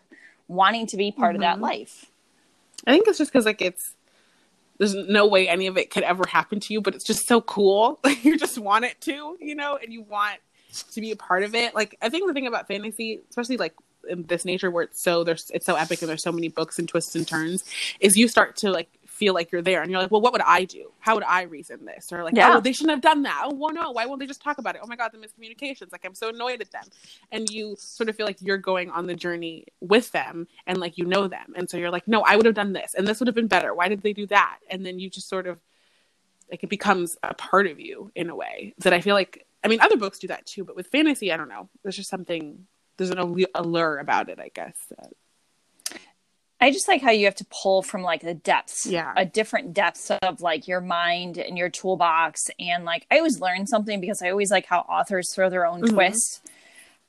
wanting 0.50 0.86
to 0.88 0.96
be 0.96 1.12
part 1.12 1.34
of 1.36 1.40
that 1.42 1.58
Mhm. 1.58 1.62
life. 1.62 2.06
I 2.86 2.92
think 2.92 3.06
it's 3.08 3.18
just 3.18 3.30
because 3.32 3.46
like 3.46 3.62
it's 3.62 3.94
there's 4.78 4.94
no 4.94 5.26
way 5.26 5.46
any 5.48 5.66
of 5.66 5.76
it 5.76 5.90
could 5.90 6.02
ever 6.02 6.24
happen 6.26 6.58
to 6.60 6.72
you 6.72 6.80
but 6.80 6.94
it's 6.94 7.04
just 7.04 7.26
so 7.26 7.40
cool. 7.40 7.98
Like 8.04 8.24
you 8.24 8.36
just 8.36 8.58
want 8.58 8.84
it 8.84 9.00
to 9.02 9.36
you 9.40 9.54
know 9.54 9.78
and 9.80 9.92
you 9.92 10.02
want 10.02 10.38
to 10.92 11.00
be 11.00 11.10
a 11.12 11.16
part 11.16 11.42
of 11.44 11.54
it. 11.54 11.74
Like 11.74 11.96
i 12.02 12.08
think 12.08 12.26
the 12.26 12.34
thing 12.34 12.46
about 12.46 12.66
fantasy 12.66 13.20
especially 13.30 13.56
like 13.58 13.74
in 14.08 14.24
this 14.24 14.44
nature 14.44 14.70
where 14.70 14.84
it's 14.84 15.02
so 15.02 15.22
there's 15.24 15.50
it's 15.54 15.66
so 15.66 15.74
epic 15.76 16.00
and 16.02 16.08
there's 16.08 16.22
so 16.22 16.32
many 16.32 16.48
books 16.48 16.78
and 16.78 16.88
twists 16.88 17.14
and 17.14 17.28
turns 17.28 17.62
is 18.00 18.16
you 18.16 18.26
start 18.28 18.56
to 18.56 18.70
like 18.70 18.88
feel 19.20 19.34
like 19.34 19.52
you're 19.52 19.62
there. 19.70 19.82
And 19.82 19.90
you're 19.90 20.00
like 20.00 20.10
well 20.10 20.20
what 20.24 20.32
would 20.32 20.42
i 20.58 20.64
do? 20.64 20.84
How 21.06 21.14
would 21.14 21.24
i 21.24 21.42
reason 21.42 21.84
this? 21.84 22.12
Or 22.12 22.24
like 22.24 22.34
Yeah. 22.34 22.56
oh 22.56 22.60
they 22.60 22.72
shouldn't 22.72 22.90
have 22.96 23.06
done 23.10 23.22
that. 23.28 23.42
Oh 23.44 23.54
well 23.54 23.72
no. 23.72 23.90
Why 23.92 24.06
won't 24.06 24.18
they 24.20 24.26
just 24.26 24.42
talk 24.42 24.58
about 24.58 24.74
it? 24.76 24.80
Oh 24.82 24.88
my 24.92 24.96
god 24.96 25.10
the 25.12 25.18
miscommunications. 25.24 25.92
Like 25.92 26.04
i'm 26.06 26.14
so 26.22 26.30
annoyed 26.30 26.60
at 26.60 26.70
them. 26.72 26.86
And 27.30 27.48
you 27.50 27.76
sort 27.78 28.08
of 28.08 28.16
feel 28.16 28.26
like 28.26 28.38
you're 28.40 28.58
going 28.72 28.90
on 28.90 29.06
the 29.06 29.14
journey 29.14 29.66
with 29.80 30.10
them 30.12 30.48
and 30.66 30.78
like 30.78 30.98
you 30.98 31.04
know 31.04 31.28
them. 31.28 31.48
And 31.56 31.68
so 31.70 31.76
you're 31.76 31.90
like 31.98 32.08
no 32.08 32.22
i 32.22 32.34
would 32.36 32.46
have 32.46 32.54
done 32.62 32.72
this. 32.72 32.94
And 32.94 33.06
this 33.06 33.20
would 33.20 33.28
have 33.28 33.36
been 33.40 33.46
better. 33.56 33.74
Why 33.74 33.88
did 33.88 34.02
they 34.02 34.12
do 34.14 34.26
that? 34.28 34.58
And 34.70 34.84
then 34.84 34.98
you 34.98 35.08
just 35.10 35.28
sort 35.28 35.46
of 35.46 35.60
like 36.50 36.64
it 36.64 36.70
becomes 36.70 37.16
a 37.22 37.34
part 37.34 37.66
of 37.68 37.78
you 37.78 38.10
in 38.16 38.28
a 38.30 38.34
way 38.34 38.74
that 38.78 38.92
i 38.92 39.00
feel 39.00 39.14
like 39.14 39.46
i 39.62 39.68
mean 39.68 39.80
other 39.80 39.96
books 39.96 40.18
do 40.18 40.28
that 40.28 40.46
too. 40.46 40.64
But 40.64 40.76
with 40.76 40.88
fantasy 40.88 41.32
i 41.32 41.36
don't 41.36 41.48
know. 41.54 41.68
There's 41.82 41.96
just 41.96 42.10
something 42.10 42.66
there's 42.96 43.10
an 43.10 43.18
allure 43.54 43.98
about 43.98 44.28
it 44.28 44.38
i 44.40 44.50
guess 44.58 44.76
Uh, 45.00 45.06
I 46.60 46.70
just 46.70 46.88
like 46.88 47.00
how 47.02 47.10
you 47.10 47.24
have 47.24 47.34
to 47.36 47.46
pull 47.50 47.82
from 47.82 48.02
like 48.02 48.20
the 48.20 48.34
depths, 48.34 48.84
Yeah. 48.86 49.12
a 49.16 49.24
different 49.24 49.72
depths 49.72 50.10
of 50.10 50.40
like 50.42 50.68
your 50.68 50.80
mind 50.80 51.38
and 51.38 51.56
your 51.56 51.70
toolbox. 51.70 52.50
And 52.58 52.84
like 52.84 53.06
I 53.10 53.16
always 53.18 53.40
learn 53.40 53.66
something 53.66 54.00
because 54.00 54.20
I 54.22 54.30
always 54.30 54.50
like 54.50 54.66
how 54.66 54.80
authors 54.80 55.32
throw 55.34 55.48
their 55.48 55.66
own 55.66 55.82
Mhm. 55.82 55.94
twists 55.94 56.42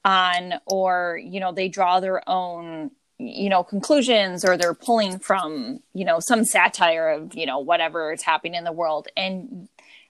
on, 0.05 0.55
or 0.65 1.19
you 1.23 1.39
know, 1.39 1.51
they 1.51 1.67
draw 1.67 1.99
their 1.99 2.27
own, 2.29 2.91
you 3.19 3.49
know, 3.49 3.63
conclusions, 3.63 4.43
or 4.43 4.57
they're 4.57 4.73
pulling 4.73 5.19
from, 5.19 5.81
you 5.93 6.05
know, 6.05 6.19
some 6.19 6.43
satire 6.45 7.09
of 7.09 7.35
you 7.35 7.45
know 7.45 7.59
whatever 7.59 8.11
is 8.13 8.23
happening 8.23 8.55
in 8.55 8.63
the 8.63 8.71
world, 8.71 9.09
and 9.17 9.67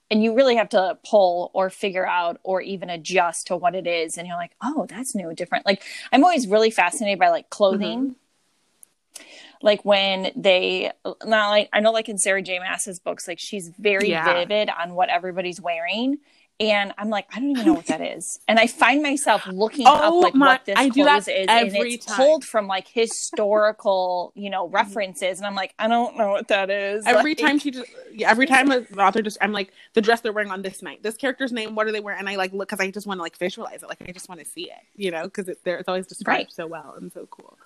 and 0.10 0.22
you 0.24 0.34
really 0.36 0.56
have 0.58 0.70
to 0.70 0.98
pull 1.10 1.52
or 1.54 1.70
figure 1.70 2.06
out 2.06 2.40
or 2.44 2.62
even 2.62 2.90
adjust 2.90 3.48
to 3.48 3.56
what 3.58 3.76
it 3.76 3.88
is, 3.88 4.18
and 4.18 4.28
you're 4.28 4.36
like, 4.38 4.52
oh, 4.62 4.86
that's 4.88 5.16
new, 5.16 5.34
different. 5.34 5.66
Like 5.66 5.82
I'm 6.12 6.24
always 6.24 6.48
really 6.48 6.70
fascinated 6.70 7.18
by 7.20 7.30
like 7.30 7.50
clothing 7.50 8.16
like 9.64 9.84
when 9.86 10.32
they 10.36 10.92
now 11.26 11.50
like 11.50 11.70
I 11.74 11.80
know 11.80 11.92
like 11.92 12.10
in 12.10 12.18
Sarah 12.18 12.42
J 12.42 12.60
Maas's 12.60 13.00
books 13.00 13.28
like 13.28 13.40
she's 13.40 13.70
very 13.80 14.10
Yeah. 14.10 14.34
vivid 14.34 14.70
on 14.70 14.96
what 14.96 15.10
everybody's 15.10 15.60
wearing 15.62 16.18
and 16.60 16.94
I'm 17.00 17.10
like, 17.10 17.26
I 17.34 17.40
don't 17.40 17.50
even 17.50 17.66
know 17.66 17.74
what 17.74 17.88
that 17.88 18.02
is. 18.02 18.40
And 18.48 18.60
I 18.60 18.68
find 18.68 19.02
myself 19.02 19.48
looking 19.48 19.88
Oh 19.88 19.96
up 19.96 20.24
like 20.24 20.36
my- 20.36 20.46
what 20.46 20.66
this 20.66 20.76
I 20.78 20.90
clothes 20.90 21.28
is, 21.28 21.48
and 21.48 21.50
every 21.50 21.96
it's 21.96 22.06
time. 22.06 22.18
pulled 22.18 22.46
from 22.46 22.68
like 22.68 22.88
historical, 22.88 24.32
you 24.36 24.50
know, 24.50 24.66
mm-hmm. 24.66 24.76
references. 24.76 25.40
And 25.40 25.48
I'm 25.48 25.56
like, 25.56 25.74
I 25.80 25.88
don't 25.88 26.18
know 26.18 26.30
what 26.30 26.50
that 26.50 26.70
is. 26.70 27.06
Every 27.08 27.32
Like, 27.32 27.38
time 27.40 27.58
she 27.60 27.72
just, 27.72 27.90
yeah, 28.14 28.30
every 28.30 28.46
time 28.46 28.68
the 28.68 28.86
author 29.00 29.24
just, 29.24 29.38
I'm 29.42 29.52
like, 29.54 29.72
the 29.94 30.02
dress 30.02 30.22
they're 30.22 30.32
wearing 30.34 30.52
on 30.52 30.62
this 30.62 30.82
night, 30.84 31.02
this 31.02 31.16
character's 31.18 31.52
name, 31.52 31.74
what 31.74 31.88
are 31.88 31.92
they 31.92 32.00
wearing? 32.00 32.20
And 32.20 32.30
I 32.30 32.36
like 32.36 32.54
look 32.54 32.70
because 32.70 32.84
I 32.86 32.92
just 32.92 33.08
want 33.08 33.18
to 33.18 33.24
like 33.24 33.38
visualize 33.38 33.82
it, 33.84 33.90
like 33.90 34.02
I 34.08 34.12
just 34.12 34.30
want 34.30 34.40
to 34.42 34.46
see 34.46 34.66
it, 34.66 34.78
you 34.96 35.10
know, 35.12 35.24
because 35.24 35.48
it, 35.48 35.64
there- 35.64 35.78
it's 35.78 35.88
always 35.90 36.06
described 36.06 36.38
Right. 36.38 36.52
so 36.52 36.68
well 36.68 36.94
and 36.96 37.12
so 37.12 37.28
cool. 37.32 37.58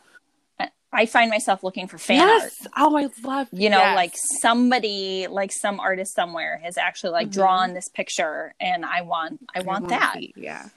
I 0.95 1.05
find 1.05 1.29
myself 1.29 1.63
looking 1.63 1.87
for 1.87 1.97
fan 1.97 2.21
art. 2.21 2.41
yes, 2.43 2.67
oh, 2.77 2.95
I 2.97 3.09
love, 3.23 3.47
You 3.51 3.69
know, 3.69 3.77
yes. 3.79 3.95
like 3.95 4.13
somebody, 4.15 5.27
like 5.29 5.51
some 5.51 5.79
artist 5.79 6.13
somewhere 6.15 6.59
has 6.63 6.77
actually 6.77 7.11
like 7.11 7.27
Mhm. 7.27 7.33
drawn 7.33 7.73
this 7.73 7.89
picture, 7.89 8.53
and 8.59 8.85
I 8.85 9.01
want, 9.01 9.41
I 9.53 9.61
want 9.61 9.83
wanna 9.83 9.99
that. 9.99 10.13
see, 10.15 10.33
yeah. 10.37 10.69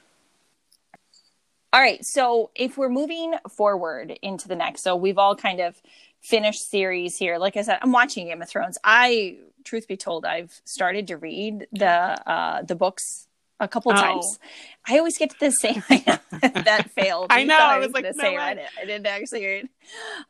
All 1.71 1.79
right. 1.81 2.03
So 2.03 2.49
if 2.55 2.77
we're 2.77 2.89
moving 2.89 3.35
forward 3.55 4.17
into 4.21 4.47
the 4.47 4.55
next, 4.55 4.81
so 4.81 4.95
we've 4.95 5.17
all 5.19 5.35
kind 5.35 5.59
of 5.59 5.79
finished 6.19 6.67
series 6.69 7.15
here. 7.17 7.37
Like 7.37 7.55
I 7.57 7.61
said, 7.61 7.77
I'm 7.81 7.91
watching 7.91 8.25
Game 8.27 8.41
of 8.41 8.49
Thrones. 8.49 8.77
I, 8.83 9.37
truth 9.63 9.87
be 9.87 9.95
told, 9.95 10.25
I've 10.25 10.59
started 10.65 11.07
to 11.07 11.17
read 11.17 11.67
the 11.71 11.87
uh, 11.87 12.63
the 12.63 12.75
books 12.75 13.27
a 13.59 13.67
couple 13.67 13.91
Oh. 13.91 13.95
times. 13.95 14.39
I 14.87 14.97
always 14.97 15.17
get 15.17 15.31
to 15.31 15.39
the 15.39 15.51
same. 15.51 15.83
that 16.41 16.89
failed. 16.91 17.27
I 17.29 17.39
You 17.41 17.45
know, 17.47 17.57
I 17.59 17.79
was 17.79 17.91
like, 17.91 18.05
no 18.05 18.11
say. 18.13 18.37
I, 18.37 18.53
didn't, 18.55 18.69
I 18.81 18.85
didn't 18.85 19.07
actually 19.07 19.45
read. 19.45 19.69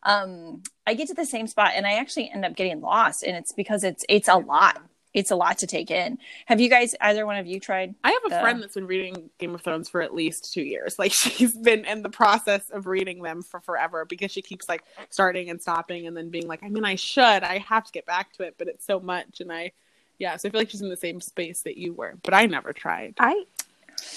Um, 0.04 0.64
I 0.88 0.94
get 0.94 1.08
to 1.10 1.14
the 1.14 1.26
same 1.26 1.48
spot, 1.48 1.72
and 1.76 1.86
I 1.86 1.94
actually 1.94 2.30
end 2.34 2.46
up 2.46 2.56
getting 2.56 2.82
lost, 2.82 3.24
and 3.24 3.36
it's 3.36 3.54
because 3.54 3.84
it's 3.84 4.04
it's 4.10 4.28
a 4.28 4.36
lot. 4.38 4.82
It's 5.12 5.32
a 5.32 5.36
lot 5.36 5.58
to 5.60 5.68
take 5.68 5.90
in. 5.90 6.20
Have 6.46 6.62
you 6.62 6.70
guys, 6.70 6.94
either 7.02 7.26
one 7.26 7.38
of 7.38 7.48
you, 7.48 7.60
tried? 7.60 7.96
I 8.04 8.12
have 8.12 8.22
a 8.28 8.30
the- 8.30 8.42
friend 8.42 8.62
that's 8.62 8.76
been 8.76 8.86
reading 8.86 9.32
Game 9.40 9.56
of 9.56 9.62
Thrones 9.62 9.90
for 9.90 10.02
at 10.04 10.14
least 10.14 10.54
two 10.54 10.62
years. 10.62 11.00
Like 11.00 11.12
she's 11.16 11.56
been 11.58 11.84
in 11.86 12.04
the 12.04 12.10
process 12.12 12.70
of 12.70 12.86
reading 12.86 13.24
them 13.24 13.42
for 13.42 13.60
forever 13.60 14.06
because 14.06 14.32
she 14.32 14.44
keeps 14.44 14.70
like 14.70 14.84
starting 15.10 15.50
and 15.50 15.60
stopping 15.60 16.06
and 16.06 16.16
then 16.16 16.30
being 16.30 16.48
like, 16.48 16.62
I 16.62 16.70
mean, 16.70 16.86
I 16.86 16.94
should, 16.96 17.24
I 17.44 17.58
have 17.58 17.86
to 17.86 17.92
get 17.92 18.06
back 18.06 18.34
to 18.34 18.44
it, 18.44 18.56
but 18.60 18.68
it's 18.68 18.86
so 18.86 19.00
much, 19.00 19.40
and 19.42 19.52
I, 19.52 19.72
yeah. 20.20 20.36
So 20.38 20.48
I 20.48 20.52
feel 20.52 20.62
like 20.62 20.70
she's 20.70 20.82
in 20.82 20.90
the 20.90 20.98
same 20.98 21.22
space 21.22 21.64
that 21.64 21.78
you 21.78 21.94
were, 21.94 22.18
but 22.24 22.34
I 22.34 22.46
never 22.46 22.74
tried. 22.74 23.16
I 23.20 23.44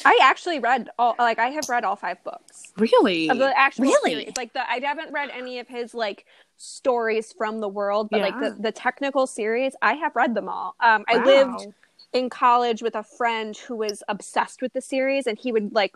I 0.05 0.19
actually 0.23 0.59
read 0.59 0.91
all 0.99 1.15
like 1.19 1.39
I 1.39 1.49
have 1.51 1.69
read 1.69 1.85
all 1.85 1.97
five 1.97 2.23
books 2.25 2.73
Really? 2.77 3.29
of 3.31 3.39
the 3.39 3.57
actual 3.59 3.85
Really? 3.85 4.11
series. 4.11 4.37
Like 4.37 4.53
the 4.53 4.69
I 4.69 4.81
haven't 4.83 5.13
read 5.13 5.31
any 5.31 5.59
of 5.59 5.69
his 5.69 5.95
like 5.95 6.27
stories 6.57 7.33
from 7.37 7.61
the 7.61 7.69
world, 7.69 8.09
but 8.11 8.21
like 8.21 8.39
the, 8.39 8.57
the 8.61 8.73
technical 8.73 9.27
series, 9.27 9.75
I 9.83 9.95
have 9.95 10.15
read 10.17 10.35
them 10.35 10.49
all. 10.49 10.75
Um, 10.81 11.05
I 11.09 11.17
Wow. 11.17 11.25
lived 11.25 11.67
in 12.13 12.29
college 12.31 12.83
with 12.83 12.95
a 12.95 13.03
friend 13.03 13.57
who 13.57 13.77
was 13.77 14.03
obsessed 14.09 14.61
with 14.61 14.73
the 14.73 14.81
series, 14.81 15.27
and 15.27 15.39
he 15.39 15.53
would 15.53 15.73
like 15.73 15.93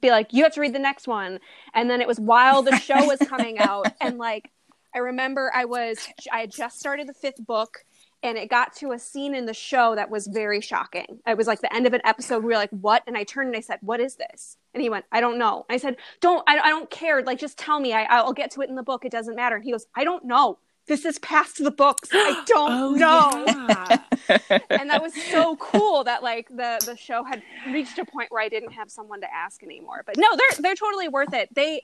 be 0.00 0.10
like, 0.10 0.32
"You 0.32 0.44
have 0.44 0.54
to 0.54 0.60
read 0.60 0.74
the 0.74 0.78
next 0.78 1.06
one," 1.08 1.40
and 1.74 1.88
then 1.90 2.00
it 2.00 2.08
was 2.08 2.18
while 2.20 2.62
the 2.62 2.72
show 2.72 3.04
was 3.04 3.20
coming 3.20 3.58
out, 3.58 3.88
and 4.00 4.18
like 4.18 4.50
I 4.94 4.98
remember 4.98 5.52
I 5.54 5.64
was 5.66 5.98
I 6.32 6.40
had 6.40 6.50
just 6.50 6.78
started 6.78 7.08
the 7.08 7.14
fifth 7.14 7.44
book. 7.46 7.84
And 8.22 8.36
it 8.36 8.50
got 8.50 8.74
to 8.76 8.92
a 8.92 8.98
scene 8.98 9.34
in 9.34 9.46
the 9.46 9.54
show 9.54 9.94
that 9.94 10.10
was 10.10 10.26
very 10.26 10.60
shocking. 10.60 11.20
It 11.26 11.38
was 11.38 11.46
like 11.46 11.60
the 11.62 11.74
end 11.74 11.86
of 11.86 11.94
an 11.94 12.02
episode. 12.04 12.40
We 12.44 12.48
were 12.48 12.54
like, 12.58 12.70
"What?" 12.70 13.02
And 13.06 13.16
I 13.16 13.24
turned 13.24 13.48
and 13.48 13.56
I 13.56 13.60
said, 13.60 13.78
"What 13.80 13.98
is 13.98 14.16
this?" 14.16 14.58
And 14.74 14.82
he 14.82 14.90
went, 14.90 15.06
"I 15.10 15.20
don't 15.20 15.38
know." 15.38 15.64
I 15.70 15.78
said, 15.78 15.96
"Don't. 16.20 16.42
I, 16.46 16.58
I 16.58 16.68
don't 16.68 16.90
care. 16.90 17.22
Like, 17.22 17.38
just 17.38 17.56
tell 17.58 17.80
me. 17.80 17.94
I, 17.94 18.04
I'll 18.04 18.34
get 18.34 18.50
to 18.52 18.60
it 18.60 18.68
in 18.68 18.74
the 18.74 18.82
book. 18.82 19.04
It 19.06 19.12
doesn't 19.12 19.36
matter." 19.36 19.56
And 19.56 19.64
he 19.64 19.72
goes, 19.72 19.86
"I 19.96 20.04
don't 20.04 20.24
know. 20.26 20.58
This 20.86 21.04
is 21.06 21.18
past 21.20 21.62
the 21.64 21.70
books. 21.70 22.10
I 22.12 22.42
don't 22.46 22.72
Oh, 22.72 22.90
know." 22.92 23.44
yeah. 23.46 24.58
and 24.70 24.90
that 24.90 25.00
was 25.02 25.14
so 25.30 25.56
cool 25.56 26.04
that 26.04 26.22
like 26.22 26.48
the 26.48 26.78
the 26.84 26.96
show 26.98 27.24
had 27.24 27.42
reached 27.68 27.98
a 27.98 28.04
point 28.04 28.30
where 28.30 28.42
I 28.42 28.50
didn't 28.50 28.72
have 28.72 28.90
someone 28.90 29.22
to 29.22 29.32
ask 29.34 29.62
anymore. 29.62 30.02
But 30.04 30.18
no, 30.18 30.28
they're 30.36 30.58
they're 30.60 30.74
totally 30.74 31.08
worth 31.08 31.32
it. 31.32 31.54
They 31.54 31.82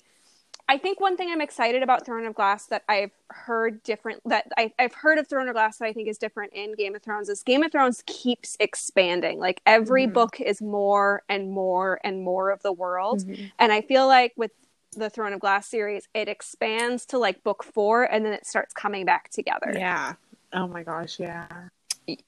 I 0.68 0.78
think 0.78 1.00
one 1.00 1.16
thing 1.16 1.30
I'm 1.30 1.40
excited 1.40 1.82
about 1.84 2.04
Throne 2.04 2.26
of 2.26 2.34
Glass 2.34 2.66
that 2.66 2.82
I've 2.88 3.12
heard 3.30 3.82
different 3.84 4.20
that 4.26 4.48
I, 4.58 4.72
I've 4.78 4.94
heard 4.94 5.18
of 5.18 5.28
Throne 5.28 5.46
of 5.48 5.54
Glass 5.54 5.78
that 5.78 5.84
I 5.86 5.92
think 5.92 6.08
is 6.08 6.18
different 6.18 6.52
in 6.54 6.74
Game 6.74 6.94
of 6.96 7.02
Thrones 7.02 7.28
is 7.28 7.42
Game 7.44 7.62
of 7.62 7.70
Thrones 7.70 8.02
keeps 8.06 8.56
expanding. 8.58 9.38
Like 9.38 9.60
every 9.64 10.06
Mhm. 10.08 10.12
book 10.12 10.40
is 10.40 10.60
more 10.60 11.22
and 11.28 11.50
more 11.52 12.00
and 12.02 12.22
more 12.24 12.50
of 12.50 12.62
the 12.62 12.72
world. 12.72 13.20
Mhm. 13.24 13.52
And 13.60 13.72
I 13.72 13.80
feel 13.80 14.08
like 14.08 14.32
with 14.36 14.50
the 14.92 15.08
Throne 15.08 15.32
of 15.32 15.38
Glass 15.40 15.68
series, 15.68 16.08
it 16.14 16.28
expands 16.28 17.06
to 17.06 17.18
like 17.18 17.44
book 17.44 17.62
four 17.62 18.02
and 18.02 18.24
then 18.26 18.32
it 18.32 18.44
starts 18.44 18.72
coming 18.74 19.04
back 19.04 19.28
together. 19.30 19.72
yeah. 19.72 20.14
Oh 20.52 20.66
my 20.66 20.82
gosh, 20.82 21.20
yeah. 21.20 21.46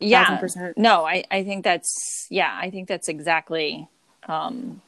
yeah 0.00 0.25
Thousand 0.25 0.38
percent. 0.38 0.78
no 0.78 1.04
I, 1.07 1.23
I 1.30 1.45
think 1.45 1.62
that's 1.62 2.26
yeah 2.30 2.52
i 2.61 2.68
think 2.68 2.88
that's 2.88 3.09
exactly 3.09 3.88
um 4.28 4.83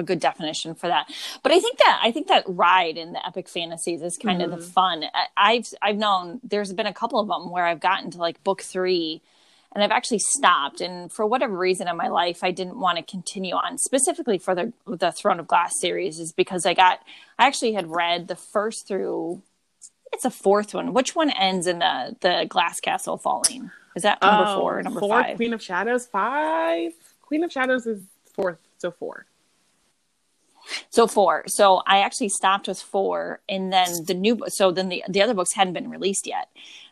a 0.00 0.02
good 0.02 0.18
definition 0.18 0.74
for 0.74 0.88
that. 0.88 1.08
But 1.44 1.52
i 1.52 1.60
think 1.60 1.78
that 1.78 2.00
i 2.02 2.10
think 2.10 2.26
that 2.28 2.42
ride 2.48 2.96
in 2.96 3.12
the 3.12 3.24
epic 3.24 3.48
fantasies 3.48 4.02
is 4.02 4.16
kind 4.18 4.42
of 4.42 4.50
the 4.50 4.56
Mhm. 4.56 4.72
fun. 4.72 5.04
I, 5.14 5.26
i've 5.36 5.68
i've 5.80 5.96
known 5.96 6.40
there's 6.42 6.72
been 6.72 6.86
a 6.86 6.92
couple 6.92 7.20
of 7.20 7.28
them 7.28 7.50
where 7.50 7.66
i've 7.66 7.80
gotten 7.80 8.10
to 8.12 8.18
like 8.18 8.42
book 8.42 8.62
three 8.62 9.20
and 9.72 9.84
i've 9.84 9.92
actually 9.92 10.18
stopped. 10.18 10.80
And 10.80 11.12
for 11.12 11.24
whatever 11.26 11.56
reason 11.56 11.86
in 11.86 11.96
my 11.96 12.08
life 12.08 12.42
i 12.42 12.50
didn't 12.50 12.80
want 12.80 12.98
to 12.98 13.04
continue 13.04 13.54
on. 13.54 13.78
Specifically 13.78 14.38
for 14.38 14.54
the 14.56 14.72
the 14.86 15.12
throne 15.12 15.38
of 15.38 15.46
glass 15.46 15.78
series 15.78 16.18
is 16.18 16.32
because 16.32 16.66
i 16.66 16.74
got 16.74 17.00
i 17.38 17.46
actually 17.46 17.72
had 17.74 17.88
read 17.90 18.26
the 18.26 18.36
first 18.36 18.88
through 18.88 19.42
it's 20.12 20.24
a 20.24 20.30
fourth 20.30 20.74
one. 20.74 20.92
Which 20.92 21.14
one 21.14 21.30
ends 21.30 21.68
in 21.68 21.78
the 21.78 22.16
the 22.20 22.44
glass 22.48 22.80
castle 22.80 23.16
falling? 23.16 23.70
Is 23.94 24.02
that 24.02 24.20
number 24.22 24.44
Oh, 24.48 24.56
four 24.60 24.78
or 24.78 24.82
number 24.82 24.98
four, 25.00 25.22
five? 25.22 25.36
Queen 25.36 25.52
of 25.52 25.62
Shadows, 25.62 26.06
five. 26.06 26.92
Queen 27.22 27.44
of 27.44 27.52
Shadows 27.52 27.86
is 27.86 28.02
fourth, 28.34 28.58
so 28.78 28.90
four. 28.90 29.26
So 30.90 31.06
four. 31.06 31.44
So 31.46 31.82
I 31.86 32.00
actually 32.00 32.28
stopped 32.30 32.68
with 32.68 32.80
four, 32.80 33.40
and 33.48 33.72
then 33.72 34.04
the 34.06 34.14
new. 34.14 34.38
So 34.48 34.70
then 34.72 34.88
the 34.88 35.02
the 35.08 35.22
other 35.22 35.34
books 35.34 35.54
hadn't 35.54 35.72
been 35.74 35.90
released 35.90 36.26
yet, 36.26 36.48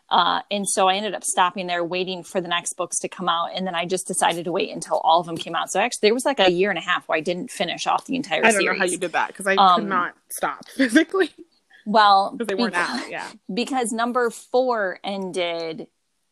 uh, 0.09 0.41
and 0.49 0.67
so 0.67 0.87
I 0.87 0.95
ended 0.95 1.13
up 1.13 1.23
stopping 1.23 1.67
there, 1.67 1.83
waiting 1.83 2.23
for 2.23 2.41
the 2.41 2.47
next 2.47 2.73
books 2.73 2.99
to 2.99 3.07
come 3.07 3.29
out, 3.29 3.49
and 3.55 3.65
then 3.67 3.75
I 3.75 3.85
just 3.85 4.07
decided 4.07 4.45
to 4.45 4.51
wait 4.51 4.71
until 4.71 4.97
all 4.97 5.19
of 5.19 5.27
them 5.27 5.37
came 5.37 5.55
out. 5.55 5.71
So 5.71 5.79
actually, 5.79 6.07
there 6.07 6.13
was 6.13 6.25
like 6.25 6.39
a 6.39 6.49
year 6.51 6.69
and 6.69 6.79
a 6.79 6.81
half 6.81 7.07
where 7.07 7.17
I 7.17 7.21
didn't 7.21 7.51
finish 7.51 7.85
off 7.87 8.05
the 8.05 8.15
entire 8.15 8.39
I 8.39 8.51
don't 8.51 8.61
series. 8.61 8.67
know 8.67 8.79
how 8.85 8.85
you 8.91 8.97
did 8.97 9.11
that 9.13 9.27
because 9.27 9.47
I 9.47 9.55
Um, 9.55 9.81
could 9.81 9.89
not 9.89 10.15
stop 10.29 10.67
physically 10.75 11.29
well, 11.85 12.31
because 12.37 12.47
they 12.47 12.55
weren't 12.55 12.73
because, 12.73 13.01
out. 13.03 13.09
Yeah. 13.09 13.27
because 13.53 13.91
number 13.91 14.29
four 14.29 14.99
ended 15.03 15.87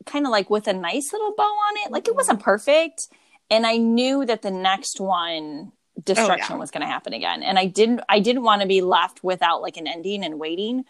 kind 0.06 0.26
of 0.26 0.32
like 0.32 0.50
with 0.50 0.68
a 0.68 0.74
nice 0.74 1.12
little 1.14 1.34
bow 1.36 1.44
on 1.44 1.78
it. 1.86 1.92
Like 1.92 2.08
it 2.08 2.16
wasn't 2.16 2.40
perfect, 2.40 3.08
and 3.50 3.66
I 3.66 3.78
knew 3.78 4.26
that 4.26 4.42
the 4.42 4.52
next 4.52 5.00
one 5.00 5.72
destruction 6.06 6.56
yeah. 6.56 6.60
was 6.60 6.72
going 6.72 6.82
to 6.82 6.88
happen 6.88 7.14
again, 7.14 7.44
and 7.44 7.58
I 7.60 7.66
didn't. 7.66 8.02
I 8.10 8.20
didn't 8.20 8.44
want 8.44 8.62
to 8.62 8.68
be 8.68 8.82
left 8.82 9.24
without 9.24 9.62
like 9.62 9.78
an 9.78 9.88
ending 9.88 10.24
and 10.24 10.40
waiting. 10.40 10.86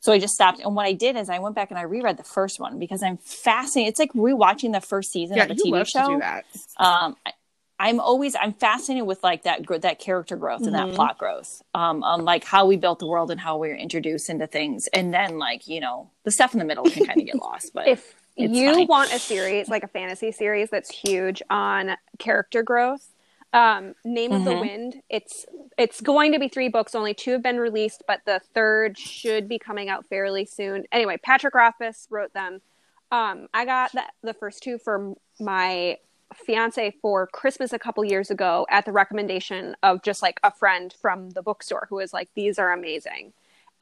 So 0.00 0.12
I 0.12 0.18
just 0.18 0.34
stopped. 0.34 0.60
And 0.60 0.74
what 0.74 0.84
I 0.86 0.92
did 0.94 1.16
is 1.16 1.28
I 1.30 1.38
went 1.38 1.54
back 1.54 1.70
and 1.70 1.78
I 1.78 1.82
reread 1.82 2.16
the 2.16 2.24
first 2.24 2.58
one 2.58 2.78
because 2.78 3.02
I'm 3.02 3.18
fascinated. 3.18 3.90
It's 3.90 4.00
like 4.00 4.12
rewatching 4.14 4.72
the 4.72 4.80
first 4.80 5.12
season 5.12 5.36
Yeah, 5.36 5.44
of 5.44 5.50
a 5.50 5.54
TV 5.54 5.84
show 5.84 6.18
that. 6.18 6.44
um 6.78 7.16
I, 7.26 7.32
i'm 7.78 8.00
always 8.00 8.34
i'm 8.36 8.52
fascinated 8.52 9.06
with 9.06 9.22
like 9.22 9.44
that 9.44 9.66
that 9.82 9.98
character 9.98 10.36
growth 10.36 10.62
and 10.66 10.74
that 10.74 10.88
Mhm. 10.88 10.94
plot 10.94 11.18
growth 11.18 11.62
um 11.74 12.02
on 12.02 12.24
like 12.24 12.44
how 12.44 12.66
we 12.66 12.76
built 12.76 12.98
the 12.98 13.06
world 13.06 13.30
and 13.30 13.40
how 13.40 13.58
we 13.58 13.68
were 13.68 13.74
introduced 13.76 14.28
into 14.30 14.46
things 14.46 14.88
and 14.88 15.12
then 15.12 15.38
like 15.38 15.66
you 15.68 15.80
know 15.80 16.10
the 16.24 16.30
stuff 16.30 16.52
in 16.52 16.58
the 16.58 16.64
middle 16.64 16.88
can 16.88 17.02
kind 17.02 17.20
of 17.20 17.26
get 17.26 17.38
lost 17.38 17.72
but 17.74 17.86
if 17.86 18.14
you 18.36 18.64
fine. 18.74 18.86
want 18.88 19.12
a 19.12 19.18
series 19.18 19.68
like 19.68 19.82
a 19.84 19.88
fantasy 19.88 20.32
series 20.32 20.70
that's 20.70 20.90
huge 20.90 21.42
on 21.50 21.96
character 22.18 22.62
growth 22.62 23.08
um 23.52 23.94
name 24.04 24.32
of 24.32 24.44
the 24.44 24.50
Mhm. 24.50 24.60
wind 24.60 25.02
it's 25.10 25.46
it's 25.78 26.00
going 26.00 26.32
to 26.32 26.38
be 26.38 26.48
three 26.48 26.68
books. 26.68 26.94
Only 26.94 27.14
two 27.14 27.32
have 27.32 27.42
been 27.42 27.58
released 27.58 28.02
but 28.06 28.20
the 28.24 28.40
third 28.54 28.98
should 28.98 29.48
be 29.48 29.58
coming 29.58 29.88
out 29.88 30.06
fairly 30.06 30.44
soon. 30.46 30.84
Anyway 30.92 31.18
patrick 31.22 31.54
rothfuss 31.54 32.06
wrote 32.10 32.32
them. 32.34 32.62
Um 33.10 33.48
i 33.54 33.64
got 33.64 33.92
the, 33.92 34.04
the 34.22 34.34
first 34.34 34.62
two 34.62 34.78
for 34.78 35.14
my 35.40 35.98
fiance 36.34 36.94
for 37.02 37.26
christmas 37.26 37.74
a 37.74 37.78
couple 37.78 38.02
years 38.04 38.30
ago 38.30 38.66
at 38.70 38.86
the 38.86 38.92
recommendation 38.92 39.76
of 39.82 40.02
just 40.02 40.22
like 40.22 40.40
a 40.42 40.50
friend 40.50 40.94
from 41.00 41.28
the 41.30 41.42
bookstore 41.42 41.86
who 41.90 41.96
was 41.96 42.12
like 42.14 42.30
these 42.34 42.58
are 42.58 42.72
amazing. 42.72 43.32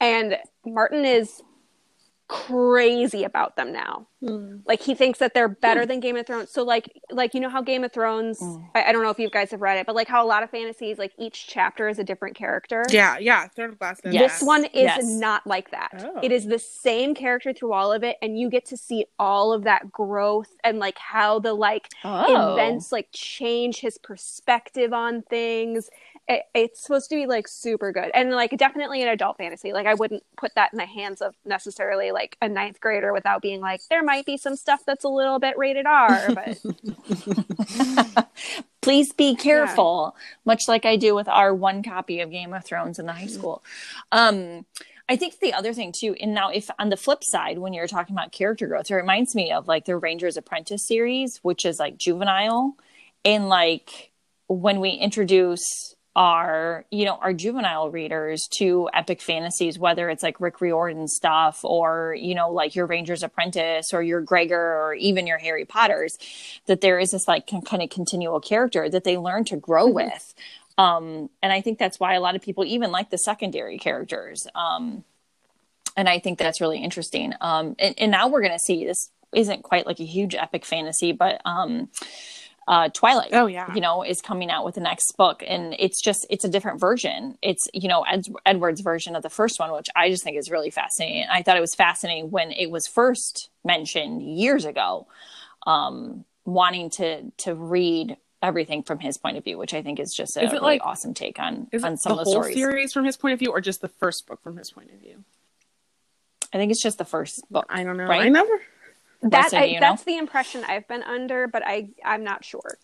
And 0.01 0.37
martin 0.65 1.05
is 1.05 1.41
crazy 2.31 3.23
about 3.25 3.57
them 3.57 3.73
now 3.73 4.07
like 4.65 4.81
he 4.81 4.93
thinks 4.93 5.17
that 5.19 5.33
they're 5.33 5.47
better 5.47 5.83
than 5.85 5.99
Game 5.99 6.15
of 6.15 6.27
Thrones. 6.27 6.51
So 6.51 6.63
like 6.63 7.01
like 7.09 7.33
you 7.33 7.39
know 7.39 7.49
how 7.49 7.61
Game 7.61 7.83
of 7.83 7.91
Thrones 7.91 8.39
Mm. 8.41 8.69
I, 8.75 8.83
I 8.85 8.91
don't 8.91 9.03
know 9.03 9.09
if 9.09 9.19
you 9.19 9.29
guys 9.29 9.51
have 9.51 9.61
read 9.61 9.77
it, 9.77 9.85
but 9.85 9.95
like 9.95 10.07
how 10.07 10.23
a 10.23 10.27
lot 10.27 10.43
of 10.43 10.49
fantasies 10.49 10.97
like 10.99 11.11
each 11.17 11.47
chapter 11.47 11.87
is 11.87 11.97
a 11.99 12.03
different 12.03 12.35
character. 12.35 12.85
Yeah, 12.89 13.17
yeah. 13.17 13.47
Throne 13.47 13.69
of 13.71 13.79
Glass. 13.79 13.99
does 14.01 14.13
Yes. 14.13 14.39
This 14.39 14.47
one 14.47 14.65
is 14.65 14.83
Yes. 14.83 15.03
not 15.05 15.45
like 15.47 15.71
that. 15.71 15.89
Oh. 15.99 16.19
It 16.21 16.31
is 16.31 16.45
the 16.45 16.59
same 16.59 17.15
character 17.15 17.51
through 17.53 17.73
all 17.73 17.91
of 17.91 18.03
it, 18.03 18.17
and 18.21 18.39
you 18.39 18.49
get 18.49 18.65
to 18.67 18.77
see 18.77 19.05
all 19.17 19.53
of 19.53 19.63
that 19.63 19.91
growth 19.91 20.49
and 20.63 20.77
like 20.79 20.97
how 20.97 21.39
the 21.39 21.53
like 21.53 21.89
oh 22.03 22.53
events 22.53 22.91
like 22.91 23.07
change 23.11 23.79
his 23.79 23.97
perspective 23.97 24.93
on 24.93 25.23
things. 25.23 25.89
It, 26.27 26.43
it's 26.53 26.83
supposed 26.83 27.09
to 27.09 27.15
be 27.15 27.25
like 27.25 27.47
super 27.49 27.91
good. 27.91 28.11
And 28.13 28.31
like 28.31 28.55
definitely 28.57 29.01
an 29.01 29.09
adult 29.09 29.37
fantasy. 29.37 29.73
Like 29.73 29.87
I 29.87 29.95
wouldn't 29.95 30.23
put 30.37 30.55
that 30.55 30.71
in 30.71 30.77
the 30.77 30.85
hands 30.85 31.21
of 31.21 31.35
necessarily 31.43 32.11
like 32.11 32.37
a 32.41 32.47
ninth 32.47 32.79
grader 32.79 33.11
without 33.11 33.41
being 33.41 33.59
like 33.59 33.81
there 33.89 34.03
might 34.03 34.21
might 34.21 34.25
be 34.25 34.37
some 34.37 34.55
stuff 34.55 34.81
that's 34.85 35.03
a 35.03 35.09
little 35.09 35.39
bit 35.39 35.57
rated 35.57 35.85
R, 35.85 36.27
but 36.35 36.59
please 38.81 39.13
be 39.13 39.35
careful. 39.35 40.15
Much 40.45 40.63
like 40.67 40.85
i 40.85 40.95
do 40.95 41.15
with 41.15 41.27
our 41.27 41.53
one 41.53 41.81
copy 41.81 42.19
of 42.21 42.29
game 42.29 42.53
of 42.53 42.63
thrones 42.63 42.99
in 42.99 43.05
the 43.05 43.13
high 43.13 43.27
school. 43.27 43.63
Um 44.11 44.65
i 45.09 45.15
think 45.15 45.39
the 45.39 45.53
other 45.53 45.73
thing 45.73 45.91
too 45.91 46.15
and 46.21 46.33
now 46.33 46.49
if 46.49 46.69
on 46.77 46.89
the 46.89 46.97
flip 46.97 47.23
side 47.23 47.57
when 47.57 47.73
you're 47.73 47.87
talking 47.87 48.15
about 48.15 48.31
character 48.31 48.67
growth 48.67 48.89
it 48.89 48.95
reminds 48.95 49.35
me 49.35 49.51
of 49.51 49.67
like 49.67 49.85
the 49.85 49.97
rangers 49.97 50.37
apprentice 50.37 50.87
series 50.87 51.39
which 51.41 51.65
is 51.65 51.79
like 51.79 51.97
juvenile. 51.97 52.75
And 53.25 53.49
like 53.49 54.11
when 54.47 54.79
we 54.79 54.91
introduce 54.91 55.95
our 56.15 56.83
you 56.91 57.05
know 57.05 57.15
our 57.21 57.31
juvenile 57.31 57.89
readers 57.89 58.45
to 58.51 58.89
epic 58.93 59.21
fantasies 59.21 59.79
whether 59.79 60.09
it's 60.09 60.23
like 60.23 60.41
rick 60.41 60.59
riordan 60.59 61.07
stuff 61.07 61.63
or 61.63 62.13
you 62.19 62.35
know 62.35 62.51
like 62.51 62.75
your 62.75 62.85
ranger's 62.85 63.23
apprentice 63.23 63.93
or 63.93 64.03
your 64.03 64.19
gregor 64.19 64.59
or 64.59 64.93
even 64.93 65.25
your 65.25 65.37
harry 65.37 65.63
potters 65.63 66.17
that 66.65 66.81
there 66.81 66.99
is 66.99 67.11
this 67.11 67.29
like 67.29 67.47
kind 67.47 67.81
of 67.81 67.89
continual 67.89 68.39
character 68.39 68.89
that 68.89 69.03
they 69.03 69.17
learn 69.17 69.45
to 69.45 69.57
grow 69.57 69.85
mm-hmm. 69.85 69.95
with. 69.95 70.33
Um 70.77 71.29
and 71.41 71.53
i 71.53 71.61
think 71.61 71.79
that's 71.79 71.99
why 71.99 72.13
a 72.15 72.21
lot 72.21 72.35
of 72.35 72.41
people 72.41 72.65
even 72.65 72.91
like 72.91 73.09
the 73.09 73.17
secondary 73.17 73.77
characters. 73.77 74.45
Um 74.55 75.03
and 75.95 76.09
i 76.09 76.19
think 76.19 76.37
that's 76.37 76.61
really 76.61 76.83
interesting. 76.83 77.33
Um 77.41 77.75
and, 77.79 77.95
and 77.97 78.11
now 78.11 78.27
we're 78.27 78.41
gonna 78.41 78.59
see 78.59 78.85
this 78.85 79.11
isn't 79.33 79.63
quite 79.63 79.85
like 79.85 80.01
a 80.01 80.05
huge 80.05 80.35
epic 80.35 80.65
fantasy 80.65 81.13
but 81.13 81.41
um 81.45 81.87
uh, 82.71 82.87
Twilight. 82.87 83.31
Oh 83.33 83.47
yeah, 83.47 83.71
you 83.75 83.81
know, 83.81 84.01
is 84.01 84.21
coming 84.21 84.49
out 84.49 84.63
with 84.63 84.75
the 84.75 84.81
next 84.81 85.17
book, 85.17 85.43
and 85.45 85.75
it's 85.77 86.01
just 86.01 86.25
it's 86.29 86.45
a 86.45 86.49
different 86.49 86.79
version. 86.79 87.37
It's 87.41 87.67
you 87.73 87.89
know 87.89 88.03
Ed, 88.03 88.23
Edward's 88.45 88.79
version 88.79 89.17
of 89.17 89.23
the 89.23 89.29
first 89.29 89.59
one, 89.59 89.73
which 89.73 89.87
I 89.93 90.09
just 90.09 90.23
think 90.23 90.37
is 90.37 90.49
really 90.49 90.69
fascinating. 90.69 91.25
I 91.29 91.43
thought 91.43 91.57
it 91.57 91.61
was 91.61 91.75
fascinating 91.75 92.31
when 92.31 92.53
it 92.53 92.71
was 92.71 92.87
first 92.87 93.49
mentioned 93.65 94.21
years 94.23 94.63
ago, 94.63 95.05
um, 95.67 96.23
wanting 96.45 96.89
to 96.91 97.29
to 97.39 97.55
read 97.55 98.15
everything 98.41 98.83
from 98.83 98.99
his 98.99 99.17
point 99.17 99.35
of 99.35 99.43
view, 99.43 99.57
which 99.57 99.73
I 99.73 99.81
think 99.81 99.99
is 99.99 100.13
just 100.15 100.37
a 100.37 100.43
is 100.45 100.53
really 100.53 100.63
like, 100.63 100.81
awesome 100.85 101.13
take 101.13 101.39
on 101.39 101.67
on 101.83 101.97
some 101.97 102.13
of 102.13 102.19
the 102.19 102.31
stories. 102.31 102.55
series 102.55 102.93
from 102.93 103.03
his 103.03 103.17
point 103.17 103.33
of 103.33 103.39
view, 103.39 103.51
or 103.51 103.59
just 103.59 103.81
the 103.81 103.89
first 103.89 104.25
book 104.27 104.41
from 104.41 104.55
his 104.55 104.71
point 104.71 104.91
of 104.93 104.99
view. 105.01 105.25
I 106.53 106.57
think 106.57 106.71
it's 106.71 106.81
just 106.81 106.97
the 106.97 107.05
first 107.05 107.43
book. 107.51 107.65
I 107.69 107.83
don't 107.83 107.97
know. 107.97 108.05
Right? 108.05 108.21
I 108.21 108.29
never 108.29 108.61
that 109.21 109.53
I, 109.53 109.77
that's 109.79 110.03
the 110.03 110.17
impression 110.17 110.63
I've 110.63 110.87
been 110.87 111.03
under, 111.03 111.47
but 111.47 111.63
I 111.65 111.89
I'm 112.03 112.23
not 112.23 112.43
sure. 112.43 112.77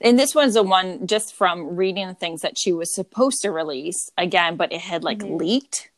And 0.00 0.18
this 0.18 0.34
was 0.34 0.54
the 0.54 0.62
one 0.62 1.06
just 1.06 1.34
from 1.34 1.76
reading 1.76 2.08
the 2.08 2.14
things 2.14 2.40
that 2.40 2.58
she 2.58 2.72
was 2.72 2.94
supposed 2.94 3.42
to 3.42 3.50
release 3.50 4.10
again, 4.16 4.56
but 4.56 4.72
it 4.72 4.80
had 4.80 5.04
like 5.04 5.18
mm-hmm. 5.18 5.36
leaked, 5.36 5.90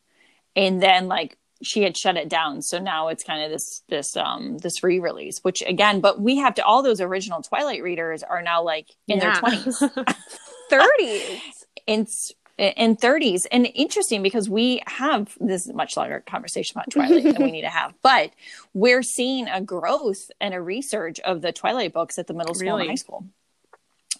and 0.57 0.83
then 0.83 1.09
like 1.09 1.39
she 1.63 1.83
had 1.83 1.97
shut 1.97 2.17
it 2.17 2.29
down. 2.29 2.63
So 2.63 2.79
now 2.79 3.09
it's 3.09 3.25
kind 3.25 3.43
of 3.43 3.51
this 3.51 3.83
this 3.89 4.17
um 4.17 4.59
this 4.59 4.83
re-release, 4.83 5.39
which 5.43 5.63
again, 5.63 6.01
but 6.01 6.21
we 6.21 6.37
have 6.39 6.55
to 6.57 6.65
all 6.65 6.83
those 6.83 7.01
original 7.01 7.43
Twilight 7.43 7.83
readers 7.83 8.23
are 8.23 8.43
now 8.43 8.63
like 8.63 8.89
in 9.09 9.19
yeah. 9.19 9.33
their 9.33 9.41
twenties, 9.41 9.79
thirties. 10.71 11.41
And 11.87 12.09
in 12.57 12.97
30s 12.97 13.41
and 13.51 13.69
interesting 13.75 14.23
because 14.23 14.49
we 14.49 14.81
have 14.87 15.37
this 15.41 15.67
much 15.73 15.97
longer 15.97 16.23
conversation 16.27 16.79
about 16.79 16.91
twilight 16.91 17.25
than 17.25 17.43
we 17.43 17.51
need 17.53 17.63
to 17.63 17.69
have 17.69 17.93
but 18.03 18.31
we're 18.75 19.03
seeing 19.03 19.49
a 19.49 19.61
growth 19.61 20.31
and 20.41 20.55
a 20.55 20.61
research 20.61 21.19
of 21.21 21.43
the 21.43 21.53
twilight 21.53 21.93
books 21.93 22.17
at 22.19 22.29
the 22.29 22.35
middle 22.35 22.55
school 22.55 22.69
really? 22.69 22.83
and 22.83 22.91
high 22.91 22.95
school 22.95 23.25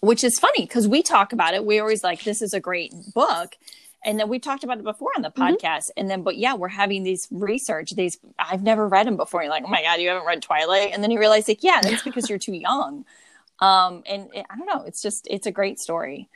which 0.05 0.23
is 0.23 0.37
funny 0.39 0.61
because 0.61 0.87
we 0.87 1.01
talk 1.01 1.33
about 1.33 1.53
it. 1.53 1.65
We 1.65 1.79
always 1.79 2.03
like 2.03 2.23
this 2.23 2.41
is 2.41 2.53
a 2.53 2.59
great 2.59 2.93
book. 3.13 3.55
And 4.03 4.19
then 4.19 4.29
we 4.29 4.37
talked 4.37 4.63
about 4.63 4.77
it 4.77 4.83
before 4.83 5.09
on 5.15 5.23
the 5.23 5.31
mm-hmm. 5.31 5.41
podcast. 5.41 5.89
Mm-hmm. 5.89 5.99
and 5.99 6.09
then 6.09 6.21
but 6.21 6.37
yeah 6.37 6.53
we're 6.53 6.67
having 6.67 7.03
these 7.03 7.27
research 7.31 7.91
these 7.91 8.17
i've 8.37 8.63
never 8.63 8.87
read 8.87 9.07
them 9.07 9.17
before. 9.17 9.41
You're 9.41 9.51
like 9.51 9.63
oh 9.65 9.69
my 9.69 9.81
god 9.81 9.99
you 9.99 10.09
haven't 10.09 10.27
read 10.27 10.41
twilight? 10.41 10.91
And 10.93 11.03
then 11.03 11.11
you 11.11 11.19
realize 11.19 11.47
like 11.47 11.63
yeah 11.63 11.81
that's 11.81 12.03
because 12.03 12.29
you're 12.29 12.39
too 12.39 12.53
young. 12.53 13.05
Um 13.59 14.03
and 14.05 14.29
it, 14.33 14.45
i 14.49 14.57
don't 14.57 14.67
know 14.67 14.83
it's 14.85 15.01
just 15.01 15.27
it's 15.29 15.47
a 15.47 15.51
great 15.51 15.79
story 15.79 16.29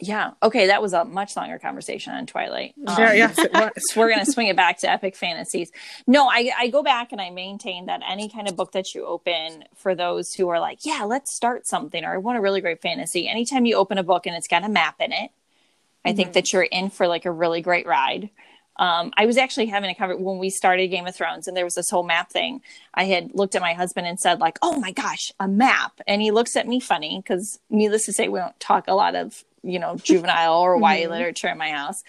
yeah. 0.00 0.32
Okay. 0.42 0.66
That 0.68 0.80
was 0.80 0.92
a 0.92 1.04
much 1.04 1.36
longer 1.36 1.58
conversation 1.58 2.12
on 2.12 2.26
Twilight. 2.26 2.74
Um, 2.86 2.96
yeah, 2.98 3.12
yes, 3.12 3.38
it 3.38 3.52
was. 3.52 3.70
we're 3.96 4.08
going 4.08 4.24
to 4.24 4.30
swing 4.30 4.48
it 4.48 4.56
back 4.56 4.78
to 4.78 4.90
epic 4.90 5.16
fantasies. 5.16 5.70
No, 6.06 6.28
I, 6.28 6.52
I 6.56 6.68
go 6.68 6.82
back 6.82 7.12
and 7.12 7.20
I 7.20 7.30
maintain 7.30 7.86
that 7.86 8.02
any 8.08 8.28
kind 8.28 8.48
of 8.48 8.56
book 8.56 8.72
that 8.72 8.94
you 8.94 9.04
open 9.04 9.64
for 9.76 9.94
those 9.94 10.32
who 10.34 10.48
are 10.48 10.60
like, 10.60 10.84
yeah, 10.84 11.04
let's 11.04 11.34
start 11.34 11.66
something, 11.66 12.04
or 12.04 12.14
I 12.14 12.18
want 12.18 12.38
a 12.38 12.40
really 12.40 12.60
great 12.60 12.80
fantasy. 12.80 13.28
Anytime 13.28 13.66
you 13.66 13.76
open 13.76 13.98
a 13.98 14.02
book 14.02 14.26
and 14.26 14.36
it's 14.36 14.48
got 14.48 14.64
a 14.64 14.68
map 14.68 14.96
in 15.00 15.12
it, 15.12 15.30
I 16.04 16.10
mm-hmm. 16.10 16.16
think 16.16 16.32
that 16.34 16.52
you're 16.52 16.62
in 16.62 16.90
for 16.90 17.08
like 17.08 17.24
a 17.24 17.30
really 17.30 17.60
great 17.60 17.86
ride. 17.86 18.30
Um, 18.78 19.12
I 19.16 19.26
was 19.26 19.36
actually 19.36 19.66
having 19.66 19.90
a 19.90 19.94
cover 19.94 20.16
when 20.16 20.38
we 20.38 20.50
started 20.50 20.86
Game 20.88 21.06
of 21.06 21.16
Thrones 21.16 21.48
and 21.48 21.56
there 21.56 21.64
was 21.64 21.74
this 21.74 21.90
whole 21.90 22.04
map 22.04 22.30
thing. 22.30 22.60
I 22.94 23.04
had 23.04 23.34
looked 23.34 23.56
at 23.56 23.60
my 23.60 23.72
husband 23.72 24.06
and 24.06 24.20
said, 24.20 24.38
like, 24.38 24.58
oh 24.62 24.78
my 24.78 24.92
gosh, 24.92 25.32
a 25.40 25.48
map. 25.48 26.00
And 26.06 26.22
he 26.22 26.30
looks 26.30 26.54
at 26.54 26.68
me 26.68 26.78
funny 26.78 27.20
because 27.20 27.58
needless 27.70 28.06
to 28.06 28.12
say, 28.12 28.28
we 28.28 28.38
don't 28.38 28.58
talk 28.60 28.84
a 28.86 28.94
lot 28.94 29.16
of 29.16 29.44
you 29.62 29.78
know, 29.78 29.96
juvenile 29.96 30.54
or 30.54 30.76
YA 30.80 30.86
mm-hmm. 30.86 31.10
literature 31.10 31.48
in 31.48 31.58
my 31.58 31.70
house. 31.70 32.02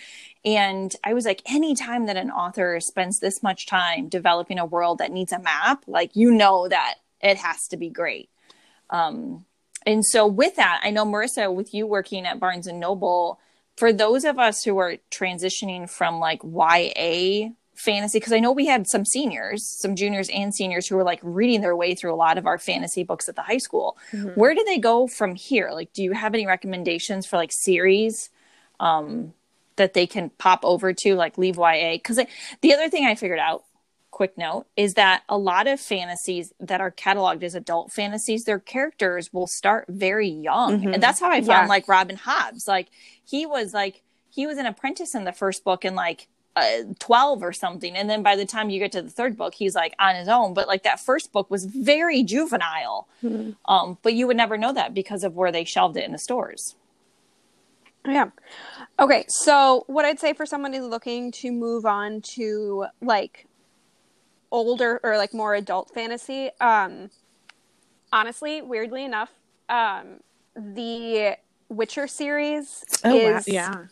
And 0.46 0.94
I 1.04 1.14
was 1.14 1.26
like, 1.26 1.42
anytime 1.46 2.06
that 2.06 2.18
an 2.18 2.32
author 2.32 2.80
spends 2.80 3.20
this 3.20 3.44
much 3.44 3.68
time 3.68 4.08
developing 4.08 4.60
a 4.60 4.66
world 4.66 5.00
that 5.00 5.12
needs 5.12 5.32
a 5.32 5.40
map, 5.40 5.84
like, 5.88 6.16
you 6.16 6.32
know, 6.32 6.68
that 6.68 6.96
it 7.22 7.38
has 7.38 7.68
to 7.70 7.78
be 7.78 7.90
great. 7.90 8.30
Um, 8.90 9.46
and 9.86 10.06
so 10.06 10.28
with 10.28 10.56
that, 10.56 10.82
I 10.84 10.92
know 10.92 11.06
Maurissa, 11.06 11.54
with 11.54 11.74
you 11.74 11.88
working 11.88 12.26
at 12.26 12.40
Barnes 12.40 12.68
and 12.68 12.80
Noble, 12.80 13.40
for 13.76 13.94
those 13.94 14.26
of 14.26 14.40
us 14.40 14.64
who 14.64 14.78
are 14.78 14.98
transitioning 15.10 15.90
from 15.90 16.20
like 16.20 16.42
YA 16.44 17.50
fantasy 17.80 18.20
because 18.20 18.34
I 18.34 18.40
know 18.40 18.52
we 18.52 18.66
had 18.66 18.88
some 18.88 19.06
seniors, 19.06 19.66
some 19.66 19.96
juniors 19.96 20.30
and 20.30 20.54
seniors 20.54 20.88
who 20.88 20.96
were 20.96 21.04
like 21.04 21.20
reading 21.24 21.62
their 21.62 21.76
way 21.76 21.96
through 21.96 22.14
a 22.14 22.16
lot 22.16 22.38
of 22.38 22.46
our 22.46 22.58
fantasy 22.58 23.04
books 23.04 23.30
at 23.30 23.36
the 23.36 23.42
high 23.42 23.58
school. 23.58 23.98
Mm-hmm. 24.12 24.40
Where 24.40 24.54
do 24.54 24.64
they 24.66 24.78
go 24.78 25.08
from 25.08 25.36
here? 25.36 25.70
Like, 25.72 25.94
do 25.94 26.04
you 26.04 26.12
have 26.12 26.34
any 26.34 26.46
recommendations 26.46 27.26
for 27.26 27.38
like 27.38 27.52
series 27.54 28.30
um, 28.80 29.34
that 29.78 29.94
they 29.94 30.06
can 30.06 30.30
pop 30.32 30.60
over 30.64 30.94
to, 30.94 31.16
like 31.16 31.38
leave 31.38 31.58
YA? 31.58 31.94
Because 31.94 32.20
the 32.62 32.74
other 32.74 32.90
thing 32.90 33.06
I 33.06 33.16
figured 33.16 33.40
out, 33.40 33.64
quick 34.12 34.38
note, 34.38 34.66
is 34.76 34.96
that 34.96 35.24
a 35.30 35.38
lot 35.38 35.68
of 35.68 35.80
fantasies 35.80 36.52
that 36.60 36.82
are 36.82 36.92
cataloged 36.92 37.44
as 37.44 37.56
adult 37.56 37.94
fantasies, 37.94 38.44
their 38.44 38.60
characters 38.60 39.32
will 39.32 39.48
start 39.48 39.86
very 39.88 40.28
young, 40.28 40.80
mm-hmm. 40.82 40.94
and 40.96 41.02
that's 41.02 41.22
how 41.22 41.30
I 41.30 41.38
found 41.38 41.48
yeah. 41.48 41.68
like 41.68 41.88
Robin 41.88 42.18
Hobbs. 42.18 42.68
Like 42.68 42.90
he 43.24 43.46
was 43.46 43.74
like 43.74 44.02
he 44.30 44.46
was 44.46 44.58
an 44.58 44.66
apprentice 44.66 45.16
in 45.16 45.24
the 45.24 45.32
first 45.32 45.64
book, 45.64 45.86
and 45.86 45.96
like 45.96 46.28
uh, 46.56 46.84
12 47.00 47.44
or 47.44 47.54
something 47.54 47.96
and 47.96 48.10
then 48.10 48.24
by 48.24 48.36
the 48.36 48.46
time 48.46 48.70
you 48.70 48.80
get 48.80 48.92
to 48.92 49.02
the 49.02 49.10
third 49.10 49.38
book 49.38 49.54
he's 49.54 49.76
like 49.76 49.94
on 50.00 50.16
his 50.16 50.28
own. 50.28 50.54
But 50.54 50.68
like 50.68 50.84
that 50.84 51.00
first 51.00 51.32
book 51.32 51.50
was 51.50 51.66
very 51.66 52.24
juvenile. 52.24 53.08
Mm-hmm. 53.24 53.52
um, 53.72 53.98
but 54.02 54.14
you 54.14 54.28
would 54.28 54.38
never 54.38 54.58
know 54.58 54.74
that 54.74 54.94
because 54.94 55.24
of 55.24 55.36
where 55.36 55.52
they 55.52 55.64
shelved 55.64 55.98
it 55.98 56.06
in 56.06 56.12
the 56.12 56.18
stores. 56.18 56.76
Yeah. 58.06 58.30
Okay 58.98 59.26
so 59.28 59.84
what 59.88 60.06
i'd 60.06 60.20
say 60.20 60.34
for 60.34 60.46
someone 60.46 60.74
who's 60.74 60.86
looking 60.86 61.32
to 61.34 61.52
move 61.52 61.86
on 61.86 62.22
to 62.22 62.86
like 63.02 63.48
older 64.52 65.00
or 65.04 65.18
like 65.18 65.34
more 65.34 65.54
adult 65.56 65.92
fantasy 65.94 66.50
um 66.60 67.10
honestly 68.12 68.62
weirdly 68.62 69.06
enough 69.06 69.32
um 69.70 70.20
the 70.56 71.38
witcher 71.70 72.08
series 72.08 72.84
oh, 73.06 73.16
is 73.16 73.48
wow. 73.48 73.54
yeah. 73.54 73.86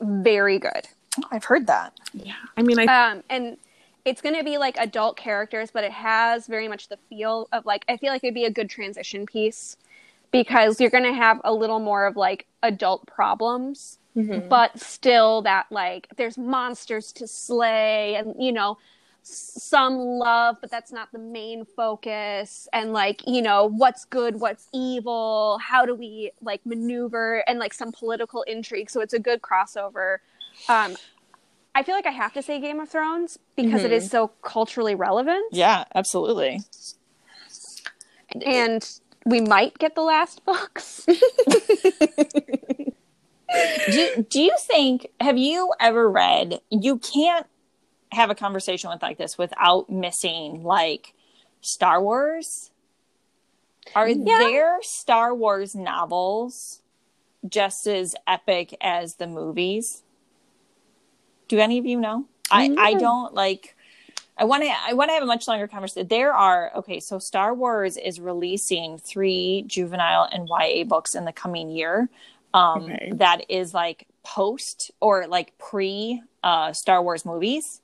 very 0.00 0.58
good 0.58 0.88
I've 1.30 1.44
heard 1.44 1.66
that. 1.68 1.98
Yeah. 2.12 2.34
I 2.56 2.62
mean, 2.62 2.78
I. 2.78 2.84
Um, 2.84 3.22
and 3.30 3.56
it's 4.04 4.20
going 4.20 4.36
to 4.36 4.44
be 4.44 4.58
like 4.58 4.76
adult 4.78 5.16
characters, 5.16 5.70
but 5.70 5.84
it 5.84 5.92
has 5.92 6.46
very 6.46 6.68
much 6.68 6.88
the 6.88 6.98
feel 7.08 7.48
of 7.52 7.66
like, 7.66 7.84
I 7.88 7.96
feel 7.96 8.12
like 8.12 8.24
it'd 8.24 8.34
be 8.34 8.44
a 8.44 8.50
good 8.50 8.70
transition 8.70 9.26
piece 9.26 9.76
because 10.30 10.80
you're 10.80 10.90
going 10.90 11.04
to 11.04 11.12
have 11.12 11.40
a 11.44 11.52
little 11.52 11.80
more 11.80 12.06
of 12.06 12.16
like 12.16 12.46
adult 12.62 13.06
problems, 13.06 13.98
mm-hmm. 14.16 14.48
but 14.48 14.78
still 14.80 15.42
that 15.42 15.66
like 15.70 16.08
there's 16.16 16.38
monsters 16.38 17.12
to 17.12 17.26
slay 17.26 18.14
and, 18.14 18.34
you 18.38 18.52
know, 18.52 18.78
some 19.22 19.96
love, 19.98 20.56
but 20.62 20.70
that's 20.70 20.92
not 20.92 21.12
the 21.12 21.18
main 21.18 21.66
focus. 21.66 22.68
And 22.72 22.92
like, 22.92 23.22
you 23.26 23.42
know, 23.42 23.66
what's 23.66 24.06
good, 24.06 24.40
what's 24.40 24.68
evil, 24.72 25.58
how 25.62 25.84
do 25.84 25.94
we 25.94 26.32
like 26.40 26.64
maneuver 26.64 27.44
and 27.46 27.58
like 27.58 27.74
some 27.74 27.92
political 27.92 28.42
intrigue. 28.42 28.88
So 28.88 29.02
it's 29.02 29.12
a 29.12 29.18
good 29.18 29.42
crossover 29.42 30.18
um, 30.68 30.96
I 31.80 31.82
feel 31.82 31.94
like 31.94 32.04
I 32.04 32.10
have 32.10 32.34
to 32.34 32.42
say 32.42 32.60
Game 32.60 32.78
of 32.78 32.90
Thrones 32.90 33.38
because 33.56 33.80
mm-hmm. 33.80 33.86
it 33.86 33.92
is 33.92 34.04
mm-hmm. 34.04 34.10
so 34.10 34.28
culturally 34.42 34.94
relevant. 34.94 35.46
Yeah, 35.50 35.84
absolutely. 35.94 36.60
And 38.44 38.86
we 39.24 39.40
might 39.40 39.78
get 39.78 39.94
the 39.94 40.02
last 40.02 40.44
books. 40.44 41.04
do, 41.06 41.14
do 44.28 44.42
you 44.42 44.54
think, 44.60 45.06
have 45.22 45.38
you 45.38 45.72
ever 45.80 46.06
read, 46.06 46.60
you 46.68 46.98
can't 46.98 47.46
have 48.12 48.28
a 48.28 48.34
conversation 48.34 48.90
with 48.90 49.00
like 49.00 49.16
this 49.16 49.38
without 49.38 49.88
missing 49.88 50.62
like 50.62 51.14
Star 51.62 52.02
Wars? 52.02 52.70
Are 53.94 54.06
yeah. 54.06 54.38
there 54.38 54.78
Star 54.82 55.34
Wars 55.34 55.74
novels 55.74 56.82
just 57.48 57.86
as 57.86 58.14
epic 58.26 58.76
as 58.82 59.14
the 59.14 59.26
movies? 59.26 60.02
Do 61.50 61.58
any 61.58 61.78
of 61.78 61.84
you 61.84 61.98
know? 61.98 62.26
I 62.48 62.72
I 62.78 62.94
don't 62.94 63.34
like. 63.34 63.74
I 64.38 64.44
want 64.44 64.62
to 64.62 64.70
I 64.70 64.92
want 64.92 65.08
to 65.08 65.14
have 65.14 65.24
a 65.24 65.26
much 65.26 65.48
longer 65.48 65.66
conversation. 65.66 66.06
There 66.06 66.32
are 66.32 66.70
okay, 66.76 67.00
so 67.00 67.18
Star 67.18 67.52
Wars 67.52 67.96
is 67.96 68.20
releasing 68.20 68.98
three 68.98 69.64
juvenile 69.66 70.28
and 70.30 70.48
YA 70.48 70.84
books 70.84 71.16
in 71.16 71.24
the 71.24 71.32
coming 71.32 71.68
year. 71.68 72.08
Um, 72.54 72.84
Okay. 72.84 73.10
that 73.14 73.50
is 73.50 73.74
like 73.74 74.06
post 74.22 74.92
or 75.00 75.26
like 75.26 75.58
pre 75.58 76.22
uh, 76.44 76.72
Star 76.72 77.02
Wars 77.02 77.24
movies 77.24 77.80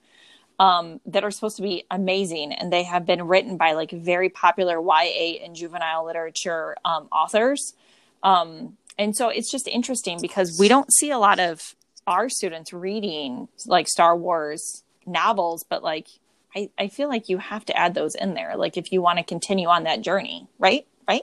um, 0.61 1.01
that 1.07 1.25
are 1.25 1.33
supposed 1.33 1.57
to 1.57 1.63
be 1.63 1.87
amazing, 1.91 2.53
and 2.53 2.73
they 2.73 2.85
have 2.85 3.05
been 3.05 3.27
written 3.27 3.57
by 3.57 3.73
like 3.73 3.91
very 3.91 4.29
popular 4.29 4.81
YA 4.81 5.45
and 5.45 5.57
juvenile 5.57 6.07
literature 6.07 6.77
um, 6.85 7.09
authors. 7.11 7.75
Um, 8.23 8.77
and 8.97 9.17
so 9.17 9.29
it's 9.29 9.51
just 9.51 9.67
interesting 9.67 10.21
because 10.21 10.57
we 10.57 10.69
don't 10.69 10.93
see 10.93 11.11
a 11.11 11.19
lot 11.19 11.41
of 11.41 11.75
our 12.07 12.29
students 12.29 12.73
reading 12.73 13.49
like 13.67 13.89
Star 13.89 14.17
Wars 14.17 14.85
novels, 15.07 15.65
but 15.69 15.83
like 15.83 16.09
I, 16.55 16.71
I 16.79 16.89
feel 16.89 17.09
like 17.09 17.29
you 17.29 17.39
have 17.39 17.65
to 17.67 17.77
add 17.77 17.95
those 17.95 18.15
in 18.15 18.35
there, 18.35 18.57
like 18.57 18.77
if 18.77 18.93
you 18.93 19.03
want 19.03 19.19
to 19.19 19.25
continue 19.25 19.69
on 19.69 19.85
that 19.85 20.01
journey, 20.01 20.47
right? 20.59 20.87
Right? 21.07 21.23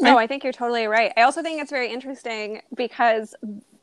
No, 0.00 0.18
I 0.18 0.26
think 0.26 0.44
you're 0.44 0.52
totally 0.52 0.86
right. 0.86 1.12
I 1.16 1.22
also 1.22 1.42
think 1.42 1.60
it's 1.60 1.70
very 1.70 1.92
interesting 1.92 2.62
because 2.74 3.34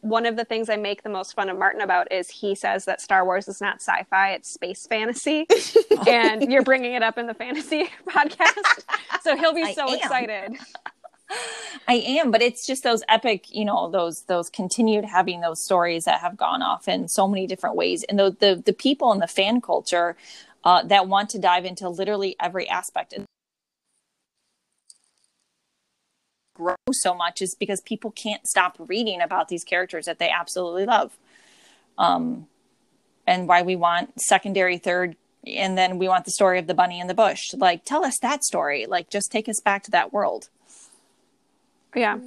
one 0.02 0.26
of 0.26 0.36
the 0.36 0.46
things 0.46 0.70
I 0.70 0.78
make 0.78 1.04
the 1.04 1.10
most 1.10 1.36
fun 1.36 1.50
of 1.50 1.58
Martin 1.58 1.82
about 1.82 2.12
is 2.12 2.30
he 2.30 2.56
says 2.56 2.86
that 2.86 3.02
Star 3.02 3.26
Wars 3.26 3.48
is 3.48 3.62
not 3.62 3.76
sci-fi; 3.82 4.32
it's 4.32 4.50
space 4.50 4.88
fantasy, 4.88 5.46
and 6.08 6.52
you're 6.52 6.64
bringing 6.64 6.94
it 6.94 7.04
up 7.04 7.18
in 7.18 7.28
the 7.28 7.34
fantasy 7.34 7.90
podcast. 8.08 8.84
So 9.22 9.36
he'll 9.38 9.54
be 9.54 9.64
I 9.64 9.74
so 9.74 9.88
am. 9.90 9.96
excited. 9.96 10.58
I 11.88 11.94
am, 11.94 12.32
but 12.32 12.42
it's 12.42 12.66
just 12.66 12.84
those 12.84 13.04
epic, 13.10 13.54
you 13.54 13.66
know, 13.66 13.90
those 13.90 14.24
those 14.24 14.50
continued 14.50 15.06
having 15.06 15.42
those 15.42 15.64
stories 15.64 16.06
that 16.06 16.22
have 16.22 16.38
gone 16.38 16.62
off 16.62 16.88
in 16.88 17.08
so 17.08 17.28
many 17.28 17.48
different 17.48 17.76
ways, 17.76 18.04
and 18.04 18.20
the 18.20 18.36
the, 18.40 18.62
the 18.66 18.74
people 18.74 19.12
in 19.12 19.20
the 19.20 19.28
fan 19.28 19.62
culture 19.62 20.16
uh, 20.64 20.84
that 20.84 21.08
want 21.08 21.30
to 21.32 21.40
dive 21.40 21.66
into 21.66 21.90
literally 21.90 22.36
every 22.40 22.68
aspect 22.68 23.14
and 23.14 23.26
grow 26.56 26.76
so 26.92 27.14
much 27.14 27.42
is 27.42 27.56
because 27.56 27.82
people 27.82 28.12
can't 28.12 28.46
stop 28.46 28.76
reading 28.80 29.22
about 29.22 29.48
these 29.48 29.64
characters 29.64 30.06
that 30.06 30.20
they 30.20 30.30
absolutely 30.30 30.86
love, 30.86 31.18
um, 31.98 32.48
and 33.26 33.48
why 33.48 33.62
we 33.62 33.76
want 33.76 34.20
secondary, 34.22 34.78
third. 34.78 35.16
And 35.48 35.78
then 35.78 35.98
we 35.98 36.10
want 36.10 36.26
the 36.26 36.32
story 36.32 36.60
of 36.60 36.68
the 36.68 36.74
bunny 36.74 37.00
in 37.00 37.08
the 37.08 37.14
bush. 37.14 37.54
Like, 37.54 37.86
tell 37.86 38.04
us 38.04 38.20
that 38.20 38.44
story. 38.44 38.86
Like, 38.86 39.10
just 39.10 39.32
take 39.32 39.48
us 39.48 39.62
back 39.62 39.84
to 39.84 39.92
that 39.92 40.12
world. 40.12 40.50
Yeah. 41.96 42.20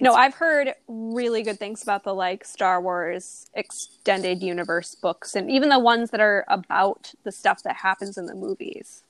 No, 0.00 0.14
I've 0.14 0.34
heard 0.34 0.74
really 0.88 1.42
good 1.42 1.58
things 1.58 1.82
about 1.82 2.04
the 2.04 2.14
like 2.14 2.44
Star 2.44 2.80
Wars 2.80 3.46
extended 3.54 4.42
universe 4.42 4.94
books 4.94 5.36
and 5.36 5.50
even 5.50 5.68
the 5.68 5.78
ones 5.78 6.10
that 6.10 6.20
are 6.20 6.44
about 6.48 7.12
the 7.22 7.32
stuff 7.32 7.62
that 7.62 7.76
happens 7.76 8.18
in 8.18 8.26
the 8.26 8.34
movies. 8.34 9.04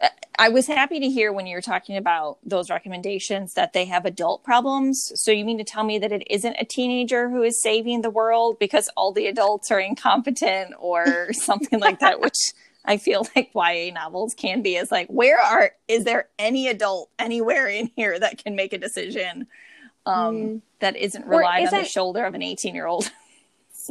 Uh, 0.00 0.08
I 0.38 0.48
was 0.48 0.66
happy 0.66 1.00
to 1.00 1.08
hear 1.08 1.32
when 1.32 1.46
you 1.46 1.56
were 1.56 1.62
talking 1.62 1.96
about 1.96 2.38
those 2.44 2.70
recommendations 2.70 3.54
that 3.54 3.72
they 3.72 3.86
have 3.86 4.04
adult 4.04 4.44
problems. 4.44 5.12
So 5.16 5.32
you 5.32 5.44
mean 5.44 5.58
to 5.58 5.64
tell 5.64 5.82
me 5.82 5.98
that 5.98 6.12
it 6.12 6.22
isn't 6.30 6.56
a 6.58 6.64
teenager 6.64 7.30
who 7.30 7.42
is 7.42 7.60
saving 7.60 8.02
the 8.02 8.10
world 8.10 8.58
because 8.58 8.88
all 8.96 9.12
the 9.12 9.26
adults 9.26 9.70
are 9.70 9.80
incompetent 9.80 10.74
or 10.78 11.28
something 11.32 11.80
like 11.80 12.00
that, 12.00 12.20
which 12.20 12.52
I 12.86 12.96
feel 12.96 13.26
like 13.36 13.50
YA 13.54 13.92
novels 13.92 14.34
can 14.34 14.62
be 14.62 14.76
is 14.76 14.90
like, 14.90 15.08
where 15.08 15.38
are 15.38 15.72
is 15.88 16.04
there 16.04 16.28
any 16.38 16.68
adult 16.68 17.10
anywhere 17.18 17.66
in 17.66 17.90
here 17.96 18.18
that 18.18 18.42
can 18.42 18.56
make 18.56 18.72
a 18.72 18.78
decision 18.78 19.46
um, 20.06 20.62
that 20.78 20.96
isn't 20.96 21.26
relied 21.26 21.66
on 21.66 21.80
the 21.80 21.84
shoulder 21.84 22.24
of 22.24 22.34
an 22.34 22.42
18 22.42 22.74
year 22.74 22.86
old? 22.86 23.10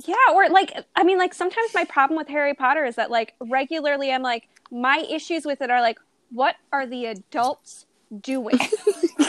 Yeah, 0.03 0.15
or 0.34 0.49
like 0.49 0.75
I 0.97 1.05
mean 1.05 1.17
like 1.17 1.34
sometimes 1.34 1.73
my 1.73 1.86
problem 1.86 2.17
with 2.17 2.27
Harry 2.27 2.53
Potter 2.53 2.84
is 2.84 2.95
that 2.95 3.10
like 3.10 3.34
regularly 3.39 4.12
I'm 4.12 4.21
like 4.21 4.49
my 4.69 5.05
issues 5.10 5.45
with 5.45 5.62
it 5.62 5.69
are 5.69 5.79
like 5.79 5.99
what 6.31 6.58
are 6.73 6.86
the 6.86 7.05
adults 7.05 7.86
doing? 8.19 8.60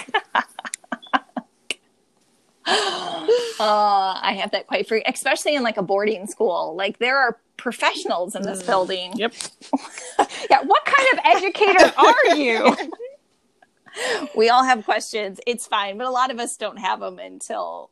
Uh, 3.58 4.20
I 4.20 4.34
have 4.38 4.50
that 4.50 4.66
quite 4.66 4.86
free, 4.86 5.02
especially 5.06 5.54
in 5.54 5.62
like 5.62 5.78
a 5.78 5.82
boarding 5.82 6.26
school. 6.26 6.74
Like 6.76 6.98
there 6.98 7.16
are 7.18 7.38
professionals 7.56 8.34
in 8.36 8.42
this 8.42 8.62
building. 8.62 9.12
Yep. 9.16 9.32
yeah, 10.50 10.60
what 10.62 10.84
kind 10.84 11.08
of 11.14 11.18
educator 11.24 11.92
are 11.98 12.36
you? 12.36 12.76
we 14.36 14.50
all 14.50 14.62
have 14.62 14.84
questions. 14.84 15.40
It's 15.46 15.66
fine, 15.66 15.96
but 15.96 16.06
a 16.06 16.10
lot 16.10 16.30
of 16.30 16.38
us 16.38 16.54
don't 16.58 16.76
have 16.76 17.00
them 17.00 17.18
until 17.18 17.88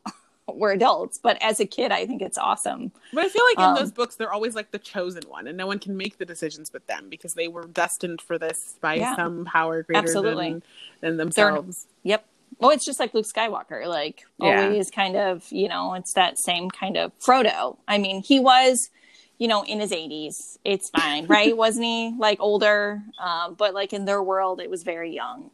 we're 0.47 0.73
adults. 0.73 1.17
But 1.17 1.41
as 1.41 1.59
a 1.59 1.65
kid, 1.65 1.91
I 1.91 2.05
think 2.05 2.21
it's 2.21 2.37
awesome. 2.37 2.91
But 3.11 3.25
I 3.25 3.29
feel 3.29 3.43
like 3.45 3.57
in 3.57 3.63
Um, 3.71 3.75
those 3.75 3.91
books, 3.91 4.15
they're 4.17 4.31
always 4.31 4.53
like 4.53 4.69
the 4.69 4.77
chosen 4.79 5.23
one, 5.27 5.47
and 5.47 5.57
no 5.57 5.65
one 5.65 5.79
can 5.79 5.97
make 5.97 6.19
the 6.19 6.25
decisions 6.25 6.69
but 6.69 6.85
them 6.85 7.09
because 7.09 7.33
they 7.33 7.47
were 7.47 7.65
destined 7.65 8.21
for 8.21 8.37
this 8.37 8.75
by 8.81 8.95
Yeah. 8.95 9.15
some 9.15 9.45
power 9.45 9.81
greater 9.81 10.03
Absolutely. 10.03 10.51
than, 10.51 10.63
than 11.01 11.17
themselves. 11.17 11.87
Yep. 12.03 12.23
Well, 12.59 12.71
it's 12.71 12.85
just 12.85 12.99
like 12.99 13.13
Luke 13.13 13.25
Skywalker, 13.25 13.87
like 13.87 14.23
Yeah. 14.39 14.65
always 14.65 14.89
kind 14.91 15.15
of, 15.15 15.45
you 15.51 15.67
know, 15.67 15.93
it's 15.93 16.13
that 16.13 16.39
same 16.39 16.69
kind 16.69 16.97
of 16.97 17.11
Frodo. 17.19 17.77
I 17.87 17.97
mean, 17.97 18.21
he 18.23 18.39
was, 18.39 18.89
you 19.37 19.47
know, 19.47 19.63
in 19.63 19.79
his 19.79 19.91
80s. 19.91 20.57
It's 20.63 20.89
fine, 20.89 21.25
right? 21.27 21.55
Wasn't 21.55 21.83
he 21.85 22.15
like 22.17 22.39
older? 22.39 23.01
Um, 23.19 23.55
but 23.55 23.73
like 23.73 23.93
in 23.93 24.05
their 24.05 24.21
world, 24.23 24.59
it 24.61 24.69
was 24.69 24.83
very 24.83 25.13
young. 25.13 25.51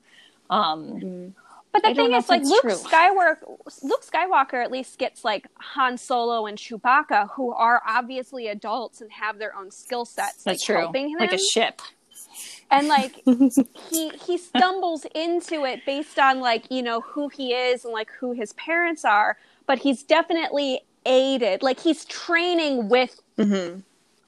Um, 0.49 1.33
But 1.71 1.83
the 1.83 1.89
I 1.89 1.93
thing 1.93 2.13
is, 2.13 2.27
like 2.27 2.43
Luke 2.43 2.61
true. 2.61 2.71
Skywalker, 2.71 3.37
Luke 3.81 4.03
Skywalker 4.05 4.61
at 4.63 4.71
least 4.71 4.97
gets 4.97 5.23
like 5.23 5.47
Han 5.55 5.97
Solo 5.97 6.45
and 6.45 6.57
Chewbacca, 6.57 7.29
who 7.31 7.53
are 7.53 7.81
obviously 7.87 8.47
adults 8.47 8.99
and 8.99 9.09
have 9.11 9.39
their 9.39 9.55
own 9.55 9.71
skill 9.71 10.03
sets, 10.03 10.45
like 10.45 10.55
that's 10.55 10.65
true. 10.65 10.75
helping 10.79 11.09
him. 11.09 11.19
Like 11.19 11.31
a 11.31 11.37
ship. 11.37 11.81
And 12.71 12.87
like 12.87 13.21
he 13.91 14.09
he 14.25 14.37
stumbles 14.37 15.05
into 15.13 15.65
it 15.65 15.85
based 15.85 16.17
on 16.19 16.39
like 16.39 16.65
you 16.71 16.81
know 16.81 17.01
who 17.01 17.29
he 17.29 17.53
is 17.53 17.85
and 17.85 17.93
like 17.93 18.09
who 18.19 18.31
his 18.31 18.53
parents 18.53 19.05
are, 19.05 19.37
but 19.67 19.79
he's 19.79 20.03
definitely 20.03 20.81
aided. 21.05 21.61
Like 21.63 21.79
he's 21.79 22.05
training 22.05 22.89
with 22.89 23.19
Mm-hmm. 23.37 23.79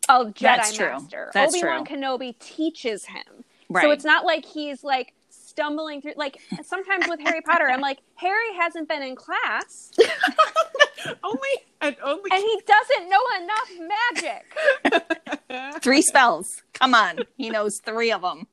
a 0.09 0.25
Jedi 0.25 0.39
That's 0.39 0.73
true. 0.75 0.87
master. 0.87 1.31
That's 1.33 1.53
Obi 1.55 1.65
Wan 1.65 1.85
Kenobi 1.85 2.37
teaches 2.39 3.05
him. 3.05 3.43
So 3.81 3.91
it's 3.91 4.05
not 4.05 4.25
like 4.25 4.45
he's 4.45 4.83
like 4.83 5.13
stumbling 5.53 6.01
through 6.01 6.13
like 6.17 6.37
sometimes 6.63 7.07
with 7.07 7.19
Harry 7.21 7.41
Potter 7.41 7.69
I'm 7.69 7.81
like 7.81 7.99
Harry 8.15 8.53
hasn't 8.59 8.89
been 8.89 9.03
in 9.03 9.15
class 9.15 9.91
only 11.23 11.49
and 11.81 11.95
only. 12.03 12.29
and 12.31 12.41
he 12.41 12.61
doesn't 12.65 13.09
know 13.09 13.21
enough 13.41 13.71
magic. 14.91 15.81
Three 15.83 16.01
spells. 16.01 16.63
Come 16.73 16.93
on. 16.95 17.19
He 17.37 17.49
knows 17.49 17.79
three 17.85 18.11
of 18.11 18.21
them. 18.21 18.47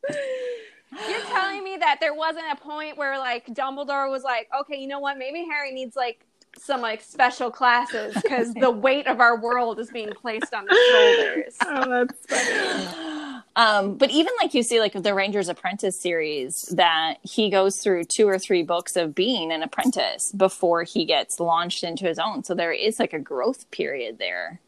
You're 1.08 1.20
telling 1.20 1.62
me 1.62 1.76
that 1.78 1.98
there 2.00 2.14
wasn't 2.14 2.46
a 2.52 2.56
point 2.56 2.98
where 2.98 3.18
like 3.18 3.46
Dumbledore 3.46 4.10
was 4.10 4.24
like, 4.24 4.48
"Okay, 4.60 4.76
you 4.76 4.88
know 4.88 4.98
what? 4.98 5.16
Maybe 5.16 5.46
Harry 5.50 5.72
needs 5.72 5.94
like 5.96 6.26
some 6.58 6.80
like 6.80 7.02
special 7.02 7.50
classes 7.50 8.14
because 8.22 8.52
the 8.54 8.70
weight 8.86 9.06
of 9.06 9.20
our 9.20 9.40
world 9.40 9.78
is 9.78 9.90
being 9.90 10.10
placed 10.12 10.52
on 10.54 10.64
the 10.66 10.76
shoulders." 10.90 11.56
oh, 11.66 12.04
that's 12.06 12.26
funny. 12.26 13.16
Um, 13.56 13.96
but 13.96 14.10
even 14.10 14.32
like 14.40 14.54
you 14.54 14.62
see, 14.62 14.78
like 14.78 14.92
the 14.92 15.12
Ranger's 15.12 15.48
Apprentice 15.48 16.00
series, 16.00 16.54
that 16.76 17.16
he 17.22 17.50
goes 17.50 17.78
through 17.82 18.04
two 18.04 18.28
or 18.28 18.38
three 18.38 18.62
books 18.62 18.94
of 18.94 19.12
being 19.14 19.50
an 19.50 19.62
apprentice 19.62 20.30
before 20.32 20.84
he 20.84 21.04
gets 21.04 21.40
launched 21.40 21.82
into 21.82 22.06
his 22.06 22.18
own. 22.18 22.44
So 22.44 22.54
there 22.54 22.72
is 22.72 23.00
like 23.00 23.12
a 23.12 23.18
growth 23.18 23.68
period 23.72 24.18
there. 24.18 24.60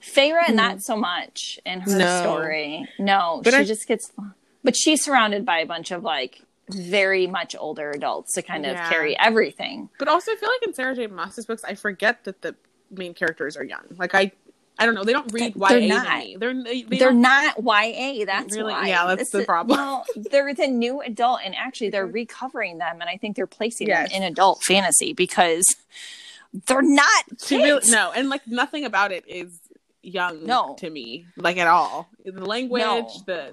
Feyre, 0.00 0.54
not 0.54 0.80
so 0.80 0.96
much 0.96 1.58
in 1.66 1.80
her 1.80 1.98
No. 1.98 2.20
story. 2.22 2.88
No, 3.00 3.40
But 3.42 3.52
she 3.54 3.60
I- 3.60 3.64
just 3.64 3.88
gets, 3.88 4.12
but 4.62 4.76
she's 4.76 5.02
surrounded 5.04 5.44
by 5.44 5.58
a 5.58 5.66
bunch 5.66 5.90
of 5.90 6.04
like 6.04 6.42
very 6.70 7.26
much 7.26 7.54
older 7.58 7.90
adults 7.90 8.32
to 8.34 8.42
kind 8.42 8.66
of 8.66 8.72
Yeah. 8.72 8.88
carry 8.88 9.18
everything. 9.18 9.88
But 9.98 10.08
also, 10.08 10.32
I 10.32 10.36
feel 10.36 10.48
like 10.48 10.62
in 10.68 10.74
Sarah 10.74 10.94
J. 10.94 11.06
Maas's 11.06 11.46
books, 11.46 11.64
I 11.64 11.74
forget 11.74 12.24
that 12.24 12.42
the 12.42 12.54
main 12.90 13.14
characters 13.14 13.56
are 13.56 13.64
young. 13.64 13.84
Like 13.96 14.14
I, 14.14 14.32
I 14.78 14.86
don't 14.86 14.94
know. 14.94 15.02
They 15.04 15.12
don't 15.12 15.32
read 15.32 15.54
They're 15.54 15.78
YA 15.78 15.88
not. 15.88 16.40
They're 16.40 16.62
they, 16.62 16.82
They're 16.82 17.10
don't- 17.10 17.22
YA. 17.22 18.24
That's 18.24 18.56
Really? 18.56 18.72
why. 18.72 18.88
Yeah, 18.88 19.06
that's 19.06 19.22
This 19.22 19.30
the 19.30 19.38
is- 19.40 19.44
problem. 19.46 19.76
Well, 19.78 20.04
they're 20.30 20.54
the 20.54 20.68
new 20.68 21.00
adult, 21.00 21.40
and 21.44 21.54
actually, 21.56 21.90
they're 21.90 22.06
mhm. 22.06 22.14
recovering 22.14 22.78
them, 22.78 23.00
and 23.00 23.10
I 23.10 23.16
think 23.16 23.34
they're 23.36 23.46
placing 23.46 23.88
Yes. 23.88 24.10
them 24.12 24.22
in 24.22 24.28
adult 24.32 24.62
fantasy 24.62 25.12
because 25.12 25.64
they're 26.66 26.80
not 26.82 27.24
kids. 27.40 27.90
no, 27.90 28.12
and 28.12 28.28
like 28.30 28.46
nothing 28.46 28.84
about 28.84 29.12
it 29.12 29.24
is 29.28 29.60
young 30.02 30.46
No. 30.46 30.76
to 30.78 30.88
me, 30.88 31.26
like 31.36 31.56
at 31.58 31.66
all. 31.66 32.08
The 32.24 32.44
language, 32.44 32.80
No. 32.82 33.10
the, 33.26 33.52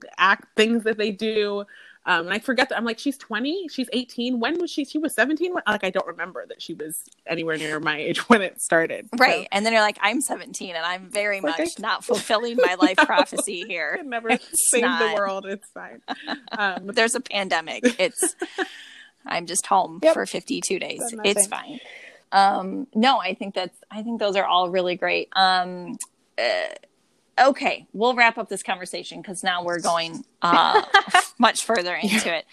the 0.00 0.10
act, 0.20 0.54
things 0.56 0.82
that 0.84 0.98
they 0.98 1.10
do. 1.12 1.64
Um, 2.06 2.26
and 2.26 2.34
I 2.34 2.38
forget 2.38 2.68
that 2.68 2.76
I'm 2.76 2.84
like, 2.84 2.98
she's 2.98 3.16
20, 3.16 3.68
she's 3.68 3.88
18. 3.92 4.38
When 4.38 4.58
was 4.60 4.70
she? 4.70 4.84
She 4.84 4.98
was 4.98 5.14
17. 5.14 5.54
Like, 5.66 5.84
I 5.84 5.88
don't 5.90 6.06
remember 6.06 6.44
that 6.46 6.60
she 6.60 6.74
was 6.74 7.02
anywhere 7.26 7.56
near 7.56 7.80
my 7.80 7.96
age 7.98 8.28
when 8.28 8.42
it 8.42 8.60
started. 8.60 9.08
Right, 9.18 9.48
and 9.52 9.64
then 9.64 9.72
you're 9.72 9.80
like, 9.82 9.98
I'm 10.02 10.20
17, 10.20 10.76
and 10.76 10.84
I'm 10.84 11.08
very 11.08 11.40
Like, 11.40 11.58
much 11.58 11.68
I- 11.78 11.80
not 11.82 12.04
fulfilling 12.10 12.56
my 12.56 12.74
life 12.74 12.98
prophecy 12.98 13.64
here. 13.66 13.92
I 13.94 13.98
can 14.02 14.10
never 14.10 14.28
It's 14.30 14.70
save 14.70 14.82
the 14.82 15.12
world. 15.14 15.46
It's 15.46 15.68
fine. 15.70 16.02
Um, 16.52 16.86
There's 16.94 17.14
a 17.14 17.20
pandemic. 17.20 17.98
It's 17.98 18.36
I'm 19.26 19.46
just 19.46 19.64
home 19.66 20.00
Yep. 20.02 20.12
for 20.12 20.26
52 20.26 20.78
days. 20.78 21.00
It's 21.24 21.46
fine. 21.46 21.80
Um, 22.32 22.86
no, 22.94 23.18
I 23.18 23.32
think 23.32 23.54
that's 23.54 23.78
I 23.90 24.02
think 24.02 24.20
those 24.20 24.36
are 24.36 24.44
all 24.44 24.68
really 24.68 24.96
great. 24.96 25.28
Um, 25.34 25.96
uh, 26.36 27.48
okay, 27.48 27.86
we'll 27.94 28.14
wrap 28.14 28.36
up 28.38 28.48
this 28.48 28.62
conversation 28.62 29.22
because 29.22 29.42
now 29.42 29.64
we're 29.64 29.80
going 29.80 30.24
uh, 30.42 30.82
much 31.38 31.64
further 31.64 31.94
into 31.94 32.34
it. 32.34 32.46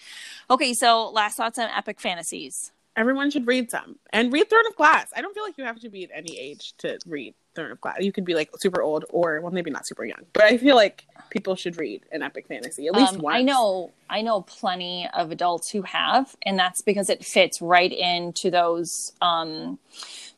Okay, 0.50 0.74
so 0.74 1.10
last 1.10 1.36
thoughts 1.36 1.58
on 1.58 1.68
epic 1.70 2.00
fantasies. 2.00 2.72
Everyone 2.94 3.30
should 3.30 3.46
read 3.46 3.70
some 3.70 3.96
and 4.12 4.30
read 4.30 4.50
Throne 4.50 4.66
of 4.68 4.76
Glass. 4.76 5.10
I 5.16 5.22
don't 5.22 5.32
feel 5.34 5.44
like 5.44 5.56
you 5.56 5.64
have 5.64 5.80
to 5.80 5.88
be 5.88 6.04
at 6.04 6.10
any 6.14 6.38
age 6.38 6.74
to 6.78 6.98
read 7.06 7.34
Throne 7.54 7.70
of 7.70 7.80
Glass. 7.80 7.96
You 8.00 8.12
could 8.12 8.26
be 8.26 8.34
like 8.34 8.50
super 8.58 8.82
old 8.82 9.06
or 9.08 9.40
well, 9.40 9.50
maybe 9.50 9.70
not 9.70 9.86
super 9.86 10.04
young, 10.04 10.26
but 10.34 10.44
I 10.44 10.58
feel 10.58 10.76
like 10.76 11.06
people 11.30 11.56
should 11.56 11.78
read 11.78 12.02
an 12.12 12.22
epic 12.22 12.48
fantasy 12.48 12.88
at 12.88 12.94
least 12.94 13.14
Um, 13.14 13.20
once. 13.22 13.36
I 13.36 13.42
know, 13.42 13.92
I 14.10 14.20
know 14.20 14.42
plenty 14.42 15.08
of 15.14 15.30
adults 15.30 15.70
who 15.70 15.80
have, 15.82 16.36
and 16.42 16.58
that's 16.58 16.82
because 16.82 17.08
it 17.08 17.24
fits 17.24 17.62
right 17.62 17.90
into 17.90 18.50
those, 18.50 19.14
um, 19.22 19.78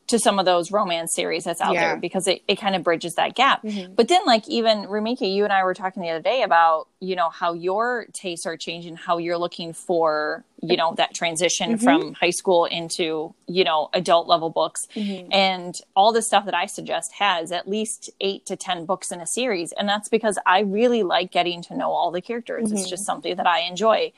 to 0.07 0.19
some 0.19 0.37
of 0.37 0.45
those 0.45 0.71
romance 0.71 1.15
series 1.15 1.43
that's 1.43 1.61
out 1.61 1.73
Yeah. 1.73 1.87
there 1.93 1.97
because 1.97 2.27
it, 2.27 2.43
it 2.47 2.59
kind 2.59 2.75
of 2.75 2.83
bridges 2.83 3.15
that 3.15 3.33
gap. 3.35 3.63
Mhm. 3.63 3.95
But 3.95 4.07
then, 4.07 4.21
like 4.25 4.47
even 4.47 4.85
Rumika, 4.85 5.31
you 5.33 5.43
and 5.43 5.51
I 5.51 5.63
were 5.63 5.73
talking 5.73 6.03
the 6.03 6.09
other 6.09 6.21
day 6.21 6.43
about 6.43 6.87
you 6.99 7.15
know 7.15 7.29
how 7.29 7.53
your 7.53 8.05
tastes 8.13 8.45
are 8.45 8.55
changing, 8.57 8.95
how 8.97 9.17
you're 9.17 9.37
looking 9.37 9.73
for 9.73 10.43
you 10.61 10.77
know 10.77 10.93
that 10.97 11.13
transition 11.13 11.77
Mhm. 11.77 11.83
from 11.83 12.13
high 12.13 12.29
school 12.31 12.65
into 12.65 13.33
you 13.47 13.63
know 13.63 13.89
adult 13.93 14.27
level 14.27 14.49
books, 14.49 14.87
Mhm. 14.95 15.27
and 15.31 15.75
all 15.95 16.11
the 16.13 16.21
stuff 16.21 16.45
that 16.45 16.53
I 16.55 16.65
suggest 16.67 17.13
has 17.19 17.51
at 17.51 17.67
least 17.67 18.09
eight 18.21 18.45
to 18.45 18.55
ten 18.55 18.85
books 18.85 19.11
in 19.11 19.21
a 19.21 19.27
series, 19.27 19.71
and 19.73 19.89
that's 19.89 20.07
because 20.09 20.37
I 20.45 20.59
really 20.59 21.01
like 21.03 21.31
getting 21.31 21.61
to 21.63 21.75
know 21.75 21.91
all 21.91 22.11
the 22.11 22.21
characters. 22.21 22.71
It's 22.71 22.85
Mhm. 22.85 22.89
just 22.89 23.05
something 23.05 23.35
that 23.35 23.47
I 23.47 23.61
enjoy. 23.61 24.11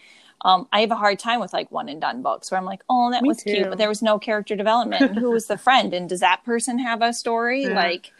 Um, 0.44 0.68
I 0.72 0.82
have 0.82 0.92
a 0.92 0.96
hard 0.96 1.18
time 1.20 1.40
with 1.40 1.52
like 1.54 1.72
one 1.72 1.90
and 1.90 2.00
done 2.00 2.22
books 2.22 2.52
where 2.52 2.60
I'm 2.60 2.66
like, 2.66 2.82
oh, 2.90 3.10
that 3.12 3.24
Me 3.24 3.30
was 3.30 3.42
cute, 3.42 3.68
but 3.70 3.78
there 3.78 3.90
was 3.90 4.02
no 4.04 4.20
character 4.20 4.56
development. 4.56 5.18
Who 5.18 5.32
was 5.32 5.48
the 5.48 5.58
friend? 5.58 5.94
And 5.94 6.08
does 6.08 6.20
that 6.20 6.44
person 6.46 6.78
have 6.80 7.02
a 7.02 7.12
story? 7.12 7.64
Yeah. 7.64 7.74
Like, 7.76 8.12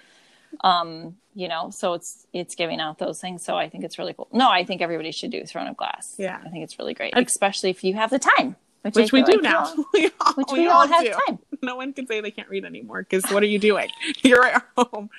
um, 0.62 1.18
you 1.36 1.48
know, 1.48 1.70
so 1.70 1.94
it's 1.94 2.26
it's 2.34 2.56
giving 2.56 2.80
out 2.80 2.98
those 2.98 3.22
things. 3.22 3.44
So 3.44 3.56
I 3.56 3.70
think 3.70 3.84
it's 3.84 4.00
really 4.00 4.14
cool. 4.14 4.28
No, 4.34 4.50
I 4.50 4.64
think 4.66 4.82
everybody 4.82 5.12
should 5.12 5.30
do 5.32 5.46
Throne 5.46 5.68
of 5.68 5.78
Glass. 5.78 6.16
Yeah. 6.18 6.42
I 6.44 6.50
think 6.50 6.64
it's 6.64 6.80
really 6.80 6.96
great, 6.96 7.14
especially 7.16 7.70
if 7.70 7.84
you 7.84 7.94
have 7.94 8.10
the 8.10 8.18
time, 8.20 8.56
which, 8.82 8.96
which 8.96 9.12
we 9.12 9.22
do 9.22 9.34
like 9.34 9.42
now. 9.44 9.66
all- 9.66 9.86
we 9.94 10.10
all, 10.20 10.34
which 10.34 10.48
we 10.52 10.60
we 10.62 10.68
all 10.68 10.88
have 10.88 11.04
do. 11.04 11.14
time. 11.28 11.40
No 11.62 11.76
one 11.76 11.94
can 11.94 12.08
say 12.08 12.22
they 12.22 12.32
can't 12.32 12.50
read 12.50 12.66
anymore 12.66 13.04
because 13.04 13.30
what 13.32 13.44
are 13.44 13.48
you 13.48 13.60
doing? 13.60 13.90
You're 14.24 14.46
at 14.46 14.66
home. 14.76 15.10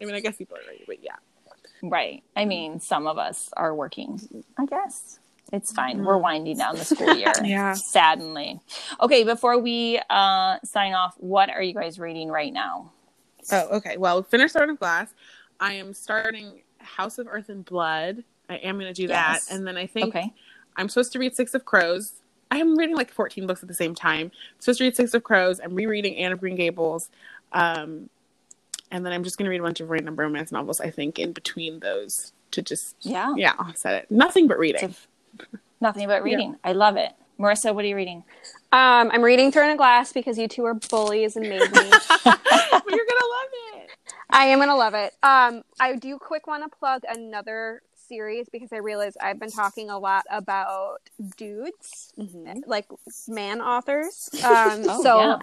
I 0.00 0.04
mean, 0.06 0.14
I 0.14 0.20
guess 0.20 0.36
people 0.36 0.56
are 0.56 0.66
ready, 0.66 0.84
but 0.86 1.02
yeah. 1.04 1.16
Right. 1.82 2.22
I 2.34 2.46
mean, 2.46 2.80
some 2.80 3.06
of 3.06 3.18
us 3.18 3.50
are 3.54 3.74
working. 3.74 4.18
I 4.56 4.64
guess 4.64 5.18
it's 5.52 5.72
fine. 5.72 6.04
We're 6.04 6.18
winding 6.18 6.58
down 6.58 6.76
the 6.76 6.84
school 6.84 7.14
year. 7.14 7.32
Yeah. 7.44 7.74
Sadly. 7.74 8.60
Okay. 9.00 9.24
Before 9.24 9.58
we 9.58 10.00
uh, 10.10 10.58
sign 10.64 10.92
off, 10.94 11.14
what 11.18 11.50
are 11.50 11.62
you 11.62 11.74
guys 11.74 11.98
reading 11.98 12.28
right 12.30 12.52
now? 12.52 12.92
Oh, 13.52 13.76
okay. 13.76 13.96
Well, 13.96 14.22
finish 14.24 14.52
Throne 14.52 14.70
of 14.70 14.78
Glass. 14.80 15.14
I 15.60 15.74
am 15.74 15.94
starting 15.94 16.62
House 16.78 17.18
of 17.18 17.28
Earth 17.30 17.48
and 17.48 17.64
Blood. 17.64 18.24
I 18.48 18.56
am 18.56 18.78
going 18.78 18.92
to 18.92 19.02
do 19.02 19.08
that, 19.08 19.40
and 19.50 19.66
then 19.66 19.76
I 19.76 19.86
think 19.86 20.08
Okay. 20.08 20.32
I'm 20.76 20.88
supposed 20.88 21.12
to 21.12 21.18
read 21.18 21.34
Six 21.34 21.54
of 21.54 21.64
Crows. 21.64 22.12
I 22.50 22.58
am 22.58 22.76
reading 22.76 22.94
like 22.96 23.10
14 23.10 23.46
books 23.46 23.62
at 23.62 23.68
the 23.68 23.74
same 23.74 23.94
time. 23.94 24.26
I'm 24.54 24.60
supposed 24.60 24.78
to 24.78 24.84
read 24.84 24.94
Six 24.96 25.14
of 25.14 25.24
Crows. 25.24 25.58
I'm 25.62 25.74
rereading 25.74 26.16
Anne 26.16 26.32
of 26.32 26.40
Green 26.40 26.54
Gables. 26.56 27.08
Um, 27.52 28.08
and 28.90 29.04
then 29.04 29.12
I'm 29.12 29.24
just 29.24 29.36
going 29.38 29.46
to 29.46 29.50
read 29.50 29.60
a 29.60 29.64
bunch 29.64 29.80
of 29.80 29.90
random 29.90 30.14
romance 30.16 30.52
novels, 30.52 30.80
I 30.80 30.90
think, 30.90 31.18
in 31.18 31.32
between 31.32 31.80
those 31.80 32.32
to 32.52 32.62
just, 32.62 32.94
Yeah. 33.00 33.34
yeah, 33.36 33.54
offset 33.58 34.02
it. 34.04 34.10
Nothing 34.10 34.46
but 34.46 34.58
reading. 34.58 34.94
Nothing 35.80 36.06
but 36.08 36.22
reading. 36.22 36.56
I 36.64 36.72
love 36.72 36.96
it. 36.96 37.12
Maurissa, 37.38 37.74
what 37.74 37.84
are 37.84 37.88
you 37.88 37.96
reading? 37.96 38.24
Um, 38.72 39.10
I'm 39.12 39.22
reading 39.22 39.52
Throne 39.52 39.70
a 39.70 39.76
Glass 39.76 40.12
because 40.12 40.38
you 40.38 40.48
two 40.48 40.64
are 40.64 40.74
bullies 40.74 41.36
and 41.36 41.48
made 41.48 41.60
me. 41.60 41.66
you're 42.88 43.06
going 43.06 43.20
to 43.20 43.28
love 43.28 43.50
it. 43.74 43.90
I 44.30 44.46
am 44.46 44.58
gonna 44.58 44.76
love 44.76 44.94
it. 44.94 45.14
Um, 45.22 45.62
I 45.80 45.96
do 45.96 46.18
quick 46.18 46.46
want 46.46 46.62
to 46.64 46.76
plug 46.76 47.02
another 47.08 47.82
series 47.94 48.48
because 48.50 48.72
I 48.72 48.78
realize 48.78 49.16
I've 49.20 49.38
been 49.38 49.50
talking 49.50 49.90
a 49.90 49.98
lot 49.98 50.24
about 50.30 50.98
dudes, 51.36 52.12
like 52.66 52.86
man 53.28 53.60
authors. 53.60 54.28
Um, 54.44 54.84
Oh, 54.88 55.02
so 55.02 55.18
yeah. 55.20 55.38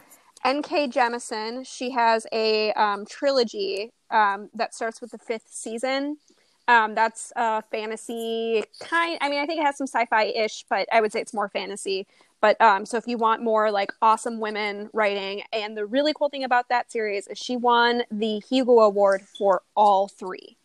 N.K. 0.45 0.89
Jemisin, 0.89 1.65
she 1.65 1.91
has 1.91 2.27
a 2.33 2.73
um, 2.73 3.05
trilogy 3.05 3.91
um, 4.11 4.49
that 4.53 4.75
starts 4.75 5.01
with 5.01 5.11
the 5.11 5.17
fifth 5.17 5.47
season. 5.49 6.17
Um, 6.67 6.95
that's 6.95 7.33
a 7.35 7.61
fantasy 7.63 8.63
kind. 8.79 9.17
I 9.21 9.29
mean, 9.29 9.39
I 9.41 9.45
think 9.45 9.59
it 9.59 9.65
has 9.65 9.77
some 9.77 9.87
sci-fi 9.87 10.25
ish, 10.25 10.65
but 10.69 10.87
I 10.91 11.01
would 11.01 11.11
say 11.11 11.19
it's 11.19 11.33
more 11.33 11.49
fantasy. 11.49 12.07
But 12.41 12.59
um, 12.61 12.85
so 12.85 12.97
if 12.97 13.07
you 13.07 13.17
want 13.17 13.41
more 13.41 13.71
like 13.71 13.91
awesome 14.01 14.39
women 14.39 14.89
writing, 14.93 15.43
and 15.51 15.77
the 15.77 15.85
really 15.85 16.13
cool 16.13 16.29
thing 16.29 16.43
about 16.43 16.69
that 16.69 16.91
series 16.91 17.27
is 17.27 17.37
she 17.37 17.55
won 17.57 18.03
the 18.11 18.41
Hugo 18.49 18.79
Award 18.79 19.21
for 19.37 19.61
all 19.75 20.07
three. 20.07 20.57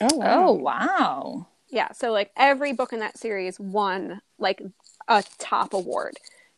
Oh, 0.00 0.20
Oh, 0.20 0.52
wow. 0.52 1.46
Yeah, 1.68 1.92
so 1.92 2.12
like 2.12 2.30
every 2.36 2.72
book 2.72 2.92
in 2.92 3.00
that 3.00 3.18
series 3.18 3.58
won 3.58 4.20
like 4.38 4.62
a 5.08 5.24
top 5.38 5.72
award. 5.74 6.14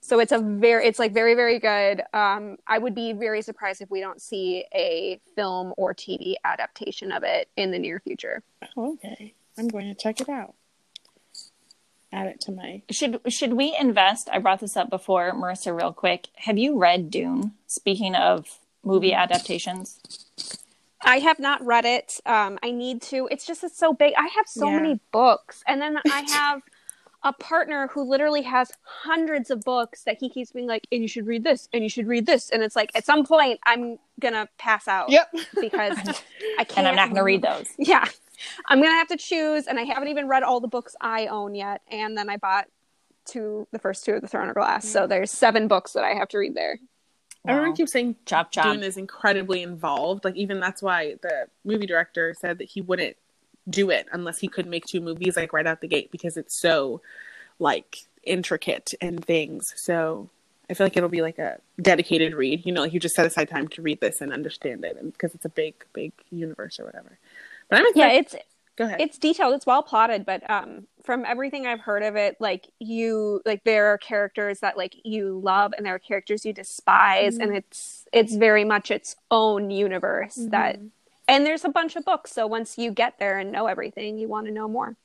So 0.07 0.21
it's 0.21 0.31
a 0.31 0.38
very 0.38 0.87
it's 0.87 1.01
like 1.01 1.12
very 1.12 1.35
very 1.35 1.59
good. 1.59 2.01
Um, 2.14 2.59
I 2.64 2.79
would 2.79 2.95
be 2.95 3.12
very 3.12 3.42
surprised 3.42 3.83
if 3.83 3.90
we 3.90 3.99
don't 4.01 4.23
see 4.23 4.64
a 4.73 5.19
film 5.35 5.75
or 5.77 5.95
TV 5.95 6.35
adaptation 6.45 7.11
of 7.11 7.25
it 7.25 7.49
in 7.57 7.73
the 7.73 7.79
near 7.81 7.99
future. 7.99 8.45
Oh, 8.77 8.92
okay. 8.95 9.35
I'm 9.59 9.66
going 9.66 9.92
to 9.92 10.01
check 10.01 10.21
it 10.21 10.29
out. 10.29 10.55
Add 12.12 12.29
it 12.29 12.40
to 12.42 12.53
my. 12.53 12.83
Should 12.88 13.21
should 13.31 13.55
we 13.55 13.77
invest? 13.81 14.29
I 14.33 14.38
brought 14.38 14.61
this 14.61 14.77
up 14.77 14.90
before, 14.90 15.33
Maurissa, 15.33 15.77
real 15.77 15.92
quick. 15.92 16.29
Have 16.37 16.57
you 16.57 16.79
read 16.79 17.11
Dune? 17.11 17.55
Speaking 17.66 18.14
of 18.14 18.61
movie 18.85 19.12
adaptations, 19.12 19.99
I 21.03 21.19
have 21.19 21.40
not 21.40 21.66
read 21.66 21.85
it. 21.85 22.21
Um, 22.25 22.61
I 22.62 22.71
need 22.71 23.03
to. 23.11 23.27
It's 23.33 23.45
just 23.45 23.64
it's 23.64 23.77
so 23.77 23.92
big. 23.92 24.14
I 24.16 24.29
have 24.37 24.47
so 24.47 24.71
Yeah. 24.71 24.77
many 24.77 25.01
books, 25.11 25.64
and 25.66 25.83
then 25.83 25.99
I 26.09 26.21
have 26.29 26.62
a 27.27 27.33
partner 27.33 27.89
who 27.89 28.09
literally 28.09 28.43
has 28.43 28.71
hundreds 28.85 29.51
of 29.51 29.61
books 29.62 30.05
that 30.05 30.17
he 30.21 30.31
keeps 30.31 30.53
being 30.53 30.69
like, 30.69 30.87
"And 30.93 31.03
you 31.03 31.09
should 31.09 31.27
read 31.27 31.43
this, 31.43 31.69
and 31.73 31.83
you 31.83 31.89
should 31.89 32.07
read 32.07 32.25
this," 32.25 32.51
and 32.51 32.62
it's 32.62 32.77
like 32.77 32.93
at 32.95 33.05
some 33.05 33.27
point 33.27 33.59
I'm 33.67 33.99
gonna 34.21 34.49
pass 34.59 34.87
out 34.87 35.11
Yep. 35.11 35.35
because 35.61 35.99
I 36.59 36.65
can't. 36.65 36.79
and 36.79 36.89
I'm 36.89 36.95
not 36.95 37.07
going 37.09 37.17
to 37.17 37.25
read 37.25 37.43
those. 37.43 37.67
Yeah, 37.79 38.07
I'm 38.67 38.81
gonna 38.81 38.95
have 38.95 39.09
to 39.09 39.17
choose, 39.17 39.67
and 39.67 39.77
I 39.77 39.83
haven't 39.83 40.09
even 40.09 40.29
read 40.29 40.45
all 40.45 40.61
the 40.61 40.69
books 40.69 40.95
I 41.01 41.27
own 41.27 41.57
yet. 41.57 41.83
And 41.91 42.17
then 42.17 42.31
I 42.31 42.37
bought 42.37 42.69
two, 43.25 43.67
the 43.73 43.81
first 43.81 44.05
two 44.05 44.12
of 44.12 44.23
the 44.23 44.29
Throne 44.29 44.49
of 44.49 44.55
Glass, 44.55 44.89
so 44.89 45.01
mm-hmm. 45.01 45.09
there's 45.09 45.33
seven 45.33 45.67
books 45.67 45.95
that 45.95 46.05
I 46.05 46.15
have 46.15 46.29
to 46.29 46.39
read 46.39 46.55
there. 46.55 46.79
Everyone 47.49 47.75
keeps 47.75 47.93
saying 47.93 48.17
Chop 48.25 48.53
chop. 48.53 48.67
Dune 48.67 48.83
is 48.85 48.97
incredibly 48.97 49.62
involved. 49.62 50.25
Like 50.25 50.37
even 50.37 50.61
that's 50.61 50.81
why 50.81 51.17
the 51.23 51.47
movie 51.65 51.87
director 51.87 52.35
said 52.39 52.59
that 52.59 52.69
he 52.69 52.81
wouldn't 52.81 53.17
do 53.68 53.90
it 53.90 54.07
unless 54.12 54.38
he 54.38 54.48
could 54.48 54.66
make 54.66 54.85
two 54.87 55.00
movies 55.00 55.37
like 55.37 55.52
right 55.52 55.66
out 55.66 55.81
the 55.81 55.88
gate 55.88 56.11
because 56.11 56.37
it's 56.37 56.55
so 56.55 57.00
like 57.59 57.98
intricate 58.22 58.94
and 59.00 59.24
things. 59.24 59.72
So 59.76 60.29
I 60.68 60.74
feel 60.74 60.87
like 60.87 60.96
it'll 60.96 61.09
be 61.09 61.22
like 61.22 61.38
a 61.38 61.59
dedicated 61.81 62.35
read. 62.35 62.64
You 62.66 62.72
know, 62.72 62.83
like 62.83 62.92
you 62.92 63.00
just 63.00 63.14
set 63.14 63.26
aside 63.26 63.48
time 63.48 63.68
to 63.68 63.83
read 63.83 64.00
this 64.00 64.20
and 64.20 64.33
understand 64.33 64.85
it, 64.85 64.96
because 65.12 65.35
it's 65.35 65.44
a 65.44 65.48
big, 65.50 65.74
big 65.92 66.12
universe 66.31 66.79
or 66.79 66.85
whatever. 66.85 67.18
But 67.68 67.81
I'm 67.81 67.87
Yeah, 67.94 68.12
it's 68.12 68.35
Go 68.76 68.85
ahead. 68.85 69.00
it's 69.00 69.16
detailed 69.16 69.55
it's 69.55 69.64
well 69.64 69.83
plotted 69.83 70.26
but 70.26 70.48
um 70.50 70.87
from 71.02 71.24
everything 71.24 71.66
i've 71.66 71.81
heard 71.81 72.02
of 72.02 72.14
it 72.14 72.37
like 72.40 72.68
you 72.79 73.40
like 73.46 73.64
there 73.64 73.87
are 73.87 73.96
characters 73.96 74.61
that 74.61 74.76
like 74.76 74.96
you 75.02 75.40
love 75.42 75.72
and 75.74 75.87
there 75.87 75.94
are 75.94 75.98
characters 75.98 76.44
you 76.44 76.52
despise 76.52 77.38
and 77.38 77.57
it's 77.57 78.07
it's 78.12 78.35
very 78.35 78.64
much 78.64 78.90
its 78.90 79.16
own 79.31 79.70
universe 79.70 80.35
that 80.50 80.79
and 81.29 81.47
there's 81.47 81.65
a 81.65 81.69
bunch 81.69 81.97
of 81.97 82.05
books 82.05 82.33
so 82.33 82.47
once 82.47 82.79
you 82.79 82.91
get 82.91 83.19
there 83.19 83.39
and 83.39 83.53
know 83.53 83.67
everything 83.67 84.19
you 84.19 84.29
want 84.29 84.47
to 84.47 84.53
know 84.53 84.69
more 84.69 84.97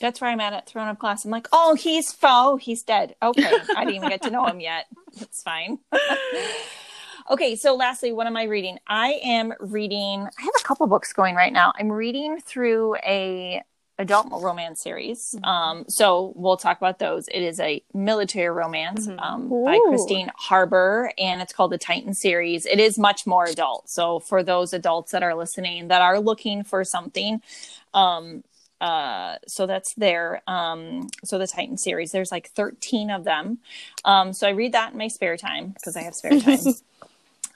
That's 0.00 0.20
where 0.20 0.30
I'm 0.30 0.40
at 0.40 0.54
at 0.54 0.66
Throne 0.66 0.88
of 0.88 0.98
Glass. 0.98 1.24
I'm 1.24 1.30
like, 1.30 1.48
oh, 1.52 1.74
he's 1.74 2.12
faux. 2.12 2.22
Oh, 2.32 2.56
he's 2.56 2.82
dead. 2.82 3.14
Okay. 3.22 3.44
I 3.76 3.84
didn't 3.84 3.96
even 3.96 4.08
get 4.08 4.22
to 4.22 4.30
know 4.30 4.46
him 4.46 4.60
yet. 4.70 4.86
It's 5.20 5.42
fine. 5.42 5.78
okay. 7.30 7.54
So, 7.56 7.74
lastly, 7.76 8.12
what 8.12 8.26
am 8.26 8.36
I 8.36 8.44
reading? 8.44 8.78
I 8.86 9.20
am 9.22 9.52
reading, 9.60 10.22
I 10.22 10.42
have 10.42 10.54
a 10.58 10.64
couple 10.64 10.86
books 10.86 11.12
going 11.12 11.34
right 11.34 11.52
now. 11.52 11.72
I'm 11.78 11.92
reading 11.92 12.40
through 12.40 12.96
a 13.04 13.62
adult 14.00 14.28
romance 14.32 14.80
series. 14.80 15.36
Um, 15.44 15.84
so 15.88 16.32
we'll 16.34 16.56
talk 16.56 16.78
about 16.78 16.98
those. 16.98 17.28
It 17.28 17.42
is 17.42 17.60
a 17.60 17.82
military 17.92 18.48
romance 18.48 19.06
um, 19.18 19.48
by 19.48 19.78
Christin 19.88 20.30
Harber, 20.34 21.12
and 21.18 21.42
it's 21.42 21.52
called 21.52 21.70
the 21.70 21.78
Titan 21.78 22.14
series. 22.14 22.64
It 22.64 22.80
is 22.80 22.98
much 22.98 23.26
more 23.26 23.44
adult. 23.44 23.90
So 23.90 24.18
for 24.18 24.42
those 24.42 24.72
adults 24.72 25.12
that 25.12 25.22
are 25.22 25.34
listening 25.34 25.88
that 25.88 26.00
are 26.00 26.18
looking 26.18 26.64
for 26.64 26.82
something, 26.82 27.42
um, 27.92 28.42
uh, 28.80 29.36
so 29.46 29.66
that's 29.66 29.92
there. 29.94 30.40
Um, 30.46 31.08
so 31.22 31.38
the 31.38 31.46
Titan 31.46 31.76
series, 31.76 32.12
there's 32.12 32.32
like 32.32 32.48
13 32.48 33.10
of 33.10 33.24
them. 33.24 33.58
Um, 34.06 34.32
so 34.32 34.48
I 34.48 34.52
read 34.52 34.72
that 34.72 34.92
in 34.92 34.98
my 34.98 35.08
spare 35.08 35.36
time 35.36 35.68
because 35.68 35.94
I 35.94 36.02
have 36.02 36.14
spare 36.14 36.40
time. 36.40 36.58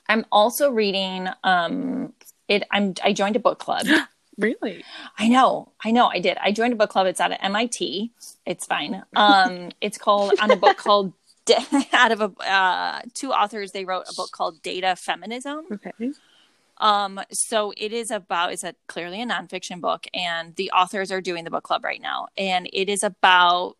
I'm 0.06 0.26
also 0.30 0.70
reading. 0.70 1.28
Um, 1.42 2.12
it. 2.46 2.64
I'm. 2.70 2.92
I 3.02 3.14
joined 3.14 3.36
a 3.36 3.40
book 3.40 3.58
club. 3.58 3.86
really? 4.38 4.84
I 5.18 5.28
know, 5.28 5.72
I 5.82 5.90
know, 5.90 6.06
I 6.06 6.18
did. 6.18 6.36
I 6.40 6.52
joined 6.52 6.72
a 6.72 6.76
book 6.76 6.90
club. 6.90 7.06
It's 7.06 7.20
out 7.20 7.32
of 7.32 7.38
MIT. 7.40 8.12
It's 8.46 8.66
fine. 8.66 9.02
Um, 9.14 9.70
it's 9.80 9.98
called 9.98 10.32
on 10.40 10.50
a 10.50 10.56
book 10.56 10.76
called 10.76 11.12
out 11.92 12.12
of 12.12 12.20
a 12.20 12.32
uh, 12.50 13.02
two 13.12 13.32
authors. 13.32 13.72
They 13.72 13.84
wrote 13.84 14.04
a 14.08 14.14
book 14.14 14.30
called 14.32 14.62
Data 14.62 14.96
Feminism. 14.96 15.64
Okay. 15.72 15.92
Um, 16.78 17.20
so 17.30 17.72
it 17.76 17.92
is 17.92 18.10
about 18.10 18.52
it's 18.52 18.64
a 18.64 18.74
clearly 18.86 19.22
a 19.22 19.26
nonfiction 19.26 19.80
book, 19.80 20.06
and 20.14 20.54
the 20.56 20.70
authors 20.72 21.12
are 21.12 21.20
doing 21.20 21.44
the 21.44 21.50
book 21.50 21.64
club 21.64 21.84
right 21.84 22.00
now, 22.00 22.28
and 22.36 22.68
it 22.72 22.88
is 22.88 23.02
about 23.02 23.76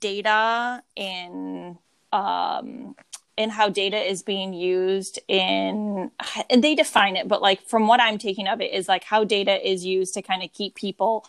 data 0.00 0.82
in 0.96 1.78
um 2.12 2.94
and 3.38 3.52
how 3.52 3.68
data 3.68 3.98
is 3.98 4.22
being 4.22 4.52
used 4.52 5.18
in 5.28 6.10
and 6.50 6.64
they 6.64 6.74
define 6.74 7.16
it 7.16 7.28
but 7.28 7.42
like 7.42 7.60
from 7.62 7.86
what 7.86 8.00
i'm 8.00 8.18
taking 8.18 8.48
of 8.48 8.60
it 8.60 8.72
is 8.72 8.88
like 8.88 9.04
how 9.04 9.24
data 9.24 9.68
is 9.68 9.84
used 9.84 10.14
to 10.14 10.22
kind 10.22 10.42
of 10.42 10.52
keep 10.52 10.74
people 10.74 11.26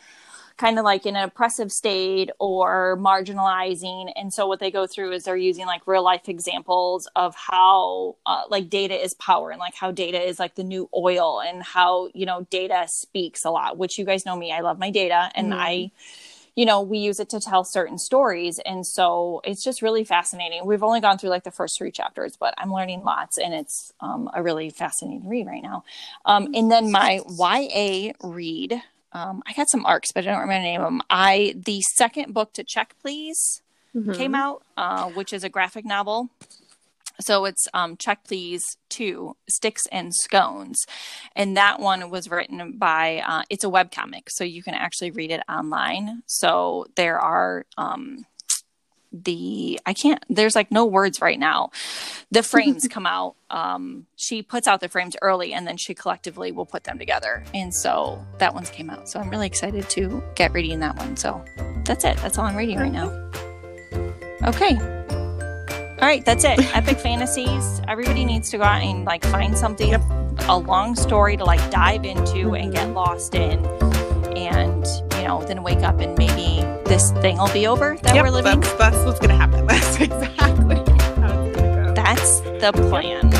kind 0.58 0.80
of 0.80 0.86
like 0.86 1.06
in 1.06 1.16
an 1.16 1.24
oppressive 1.24 1.72
state 1.72 2.32
or 2.40 2.98
marginalizing 3.00 4.12
and 4.16 4.34
so 4.34 4.48
what 4.48 4.60
they 4.60 4.72
go 4.72 4.88
through 4.88 5.12
is 5.12 5.24
they're 5.24 5.38
using 5.38 5.68
like 5.68 5.86
real 5.86 6.04
life 6.04 6.28
examples 6.28 7.08
of 7.16 7.36
how 7.36 8.16
uh, 8.26 8.42
like 8.50 8.68
data 8.70 8.96
is 8.96 9.14
power 9.14 9.52
and 9.52 9.60
like 9.60 9.76
how 9.76 9.92
data 9.92 10.20
is 10.20 10.40
like 10.40 10.56
the 10.56 10.64
new 10.64 10.90
oil 10.96 11.42
and 11.42 11.62
how 11.62 12.10
you 12.14 12.26
know 12.26 12.48
data 12.50 12.86
speaks 12.88 13.46
a 13.46 13.52
lot 13.52 13.78
which 13.78 14.00
you 14.00 14.06
guys 14.06 14.26
know 14.26 14.36
me 14.36 14.52
i 14.52 14.62
love 14.62 14.80
my 14.80 14.90
data 14.90 15.30
and 15.36 15.52
mm-hmm. 15.52 15.60
i 15.60 15.92
you 16.58 16.66
know, 16.66 16.82
we 16.82 16.98
use 16.98 17.20
it 17.20 17.30
to 17.30 17.40
tell 17.40 17.64
certain 17.64 18.00
stories. 18.00 18.60
And 18.66 18.86
so 18.86 19.42
it's 19.44 19.64
just 19.64 19.84
really 19.84 20.04
fascinating. 20.04 20.66
We've 20.66 20.82
only 20.82 21.00
gone 21.00 21.20
through 21.20 21.30
like 21.30 21.44
the 21.44 21.52
first 21.52 21.78
three 21.78 21.92
chapters, 21.92 22.36
but 22.36 22.56
I'm 22.58 22.74
learning 22.74 23.04
lots 23.04 23.38
and 23.38 23.54
it's 23.54 23.94
um, 24.02 24.28
a 24.34 24.42
really 24.42 24.72
fascinating 24.72 25.30
read 25.30 25.46
right 25.46 25.62
now. 25.62 25.84
Um, 26.26 26.50
and 26.56 26.72
then 26.72 26.92
my 26.92 27.22
YA 27.30 28.14
read, 28.24 28.82
um, 29.14 29.44
I 29.46 29.54
got 29.54 29.70
some 29.70 29.86
arcs, 29.86 30.12
but 30.12 30.26
I 30.26 30.32
don't 30.32 30.42
remember 30.42 30.64
the 30.64 30.72
name 30.72 30.82
of 30.82 30.88
them. 30.88 31.02
I, 31.12 31.54
the 31.56 31.80
second 31.96 32.34
book 32.34 32.54
to 32.54 32.64
check, 32.64 32.96
please, 33.04 33.62
mm-hmm. 33.96 34.14
came 34.14 34.34
out, 34.34 34.64
uh, 34.78 35.12
which 35.12 35.34
is 35.34 35.44
a 35.44 35.50
graphic 35.50 35.86
novel 35.86 36.32
so 37.20 37.46
it's 37.46 37.68
um, 37.74 37.98
Check 37.98 38.24
Please 38.26 38.78
2 38.90 39.36
Sticks 39.50 39.84
and 39.92 40.14
Scones. 40.14 40.86
And 41.36 41.58
that 41.58 41.80
one 41.80 42.10
was 42.10 42.30
written 42.30 42.78
by, 42.78 43.24
uh, 43.26 43.44
it's 43.50 43.64
a 43.64 43.70
web 43.70 43.92
comic, 43.92 44.30
so 44.30 44.44
you 44.44 44.64
can 44.64 44.74
actually 44.74 45.12
read 45.12 45.32
it 45.32 45.42
online. 45.50 46.24
So 46.26 46.86
there 46.96 47.20
are. 47.20 47.66
Um, 47.78 48.26
the 49.24 49.80
I 49.86 49.94
can't 49.94 50.24
there's 50.30 50.56
like 50.56 50.72
no 50.72 50.86
words 50.86 51.22
right 51.22 51.40
now. 51.40 51.72
The 52.32 52.44
frames 52.44 52.88
come 52.92 53.06
out. 53.06 53.36
Um 53.50 54.06
she 54.16 54.42
puts 54.42 54.68
out 54.68 54.82
the 54.82 54.90
frames 54.90 55.16
early 55.22 55.54
and 55.54 55.66
then 55.66 55.78
she 55.78 55.94
collectively 55.94 56.52
will 56.52 56.66
put 56.66 56.84
them 56.84 57.00
together. 57.00 57.44
And 57.54 57.74
so 57.74 58.24
that 58.40 58.54
one's 58.54 58.70
came 58.70 58.90
out. 58.90 59.10
So 59.10 59.20
I'm 59.20 59.30
really 59.30 59.48
excited 59.48 59.90
to 59.92 60.22
get 60.36 60.52
reading 60.54 60.82
that 60.82 60.98
one. 60.98 61.16
So 61.16 61.44
that's 61.86 62.04
it. 62.04 62.18
That's 62.18 62.38
all 62.38 62.46
I'm 62.46 62.56
reading 62.56 62.80
right 62.80 62.92
now. 62.92 63.08
Okay. 64.44 64.78
All 66.00 66.08
right, 66.08 66.24
that's 66.24 66.44
it. 66.44 66.60
Epic 66.76 67.00
fantasies. 67.00 67.82
Everybody 67.88 68.24
needs 68.24 68.52
to 68.52 68.58
go 68.58 68.64
out 68.64 68.84
and 68.84 69.04
like 69.04 69.26
find 69.26 69.58
something, 69.58 69.90
yep. 69.90 70.04
a 70.48 70.56
long 70.56 70.96
story 70.96 71.36
to 71.38 71.44
like 71.44 71.72
dive 71.72 72.06
into 72.06 72.54
and 72.54 72.72
get 72.72 72.92
lost 72.92 73.34
in, 73.34 73.66
and 74.38 74.86
you 75.16 75.28
know, 75.28 75.44
then 75.48 75.64
wake 75.64 75.80
up 75.80 76.00
and 76.00 76.16
maybe 76.16 76.62
this 76.86 77.12
thing 77.14 77.38
will 77.38 77.52
be 77.52 77.66
over 77.66 77.98
that 78.04 78.14
yep, 78.14 78.24
we're 78.24 78.30
living. 78.30 78.60
That's, 78.60 78.74
that's 78.74 79.06
what's 79.06 79.20
gonna 79.20 79.36
happen. 79.36 79.66
That's 79.68 80.00
exactly 80.00 80.76
how 80.76 81.42
it's 81.42 81.58
gonna 81.58 81.86
go. 81.88 81.94
That's 81.96 82.42
the 82.42 82.72
plan. 82.90 83.34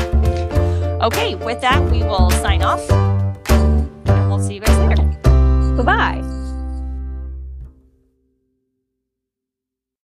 Okay, 1.00 1.36
with 1.36 1.60
that, 1.60 1.80
we 1.92 2.02
will 2.02 2.32
sign 2.32 2.62
off, 2.62 2.90
and 2.90 3.88
we'll 4.28 4.40
see 4.40 4.54
you 4.54 4.60
guys 4.60 4.76
later. 4.78 5.04
Bye 5.76 5.82
bye. 5.84 6.37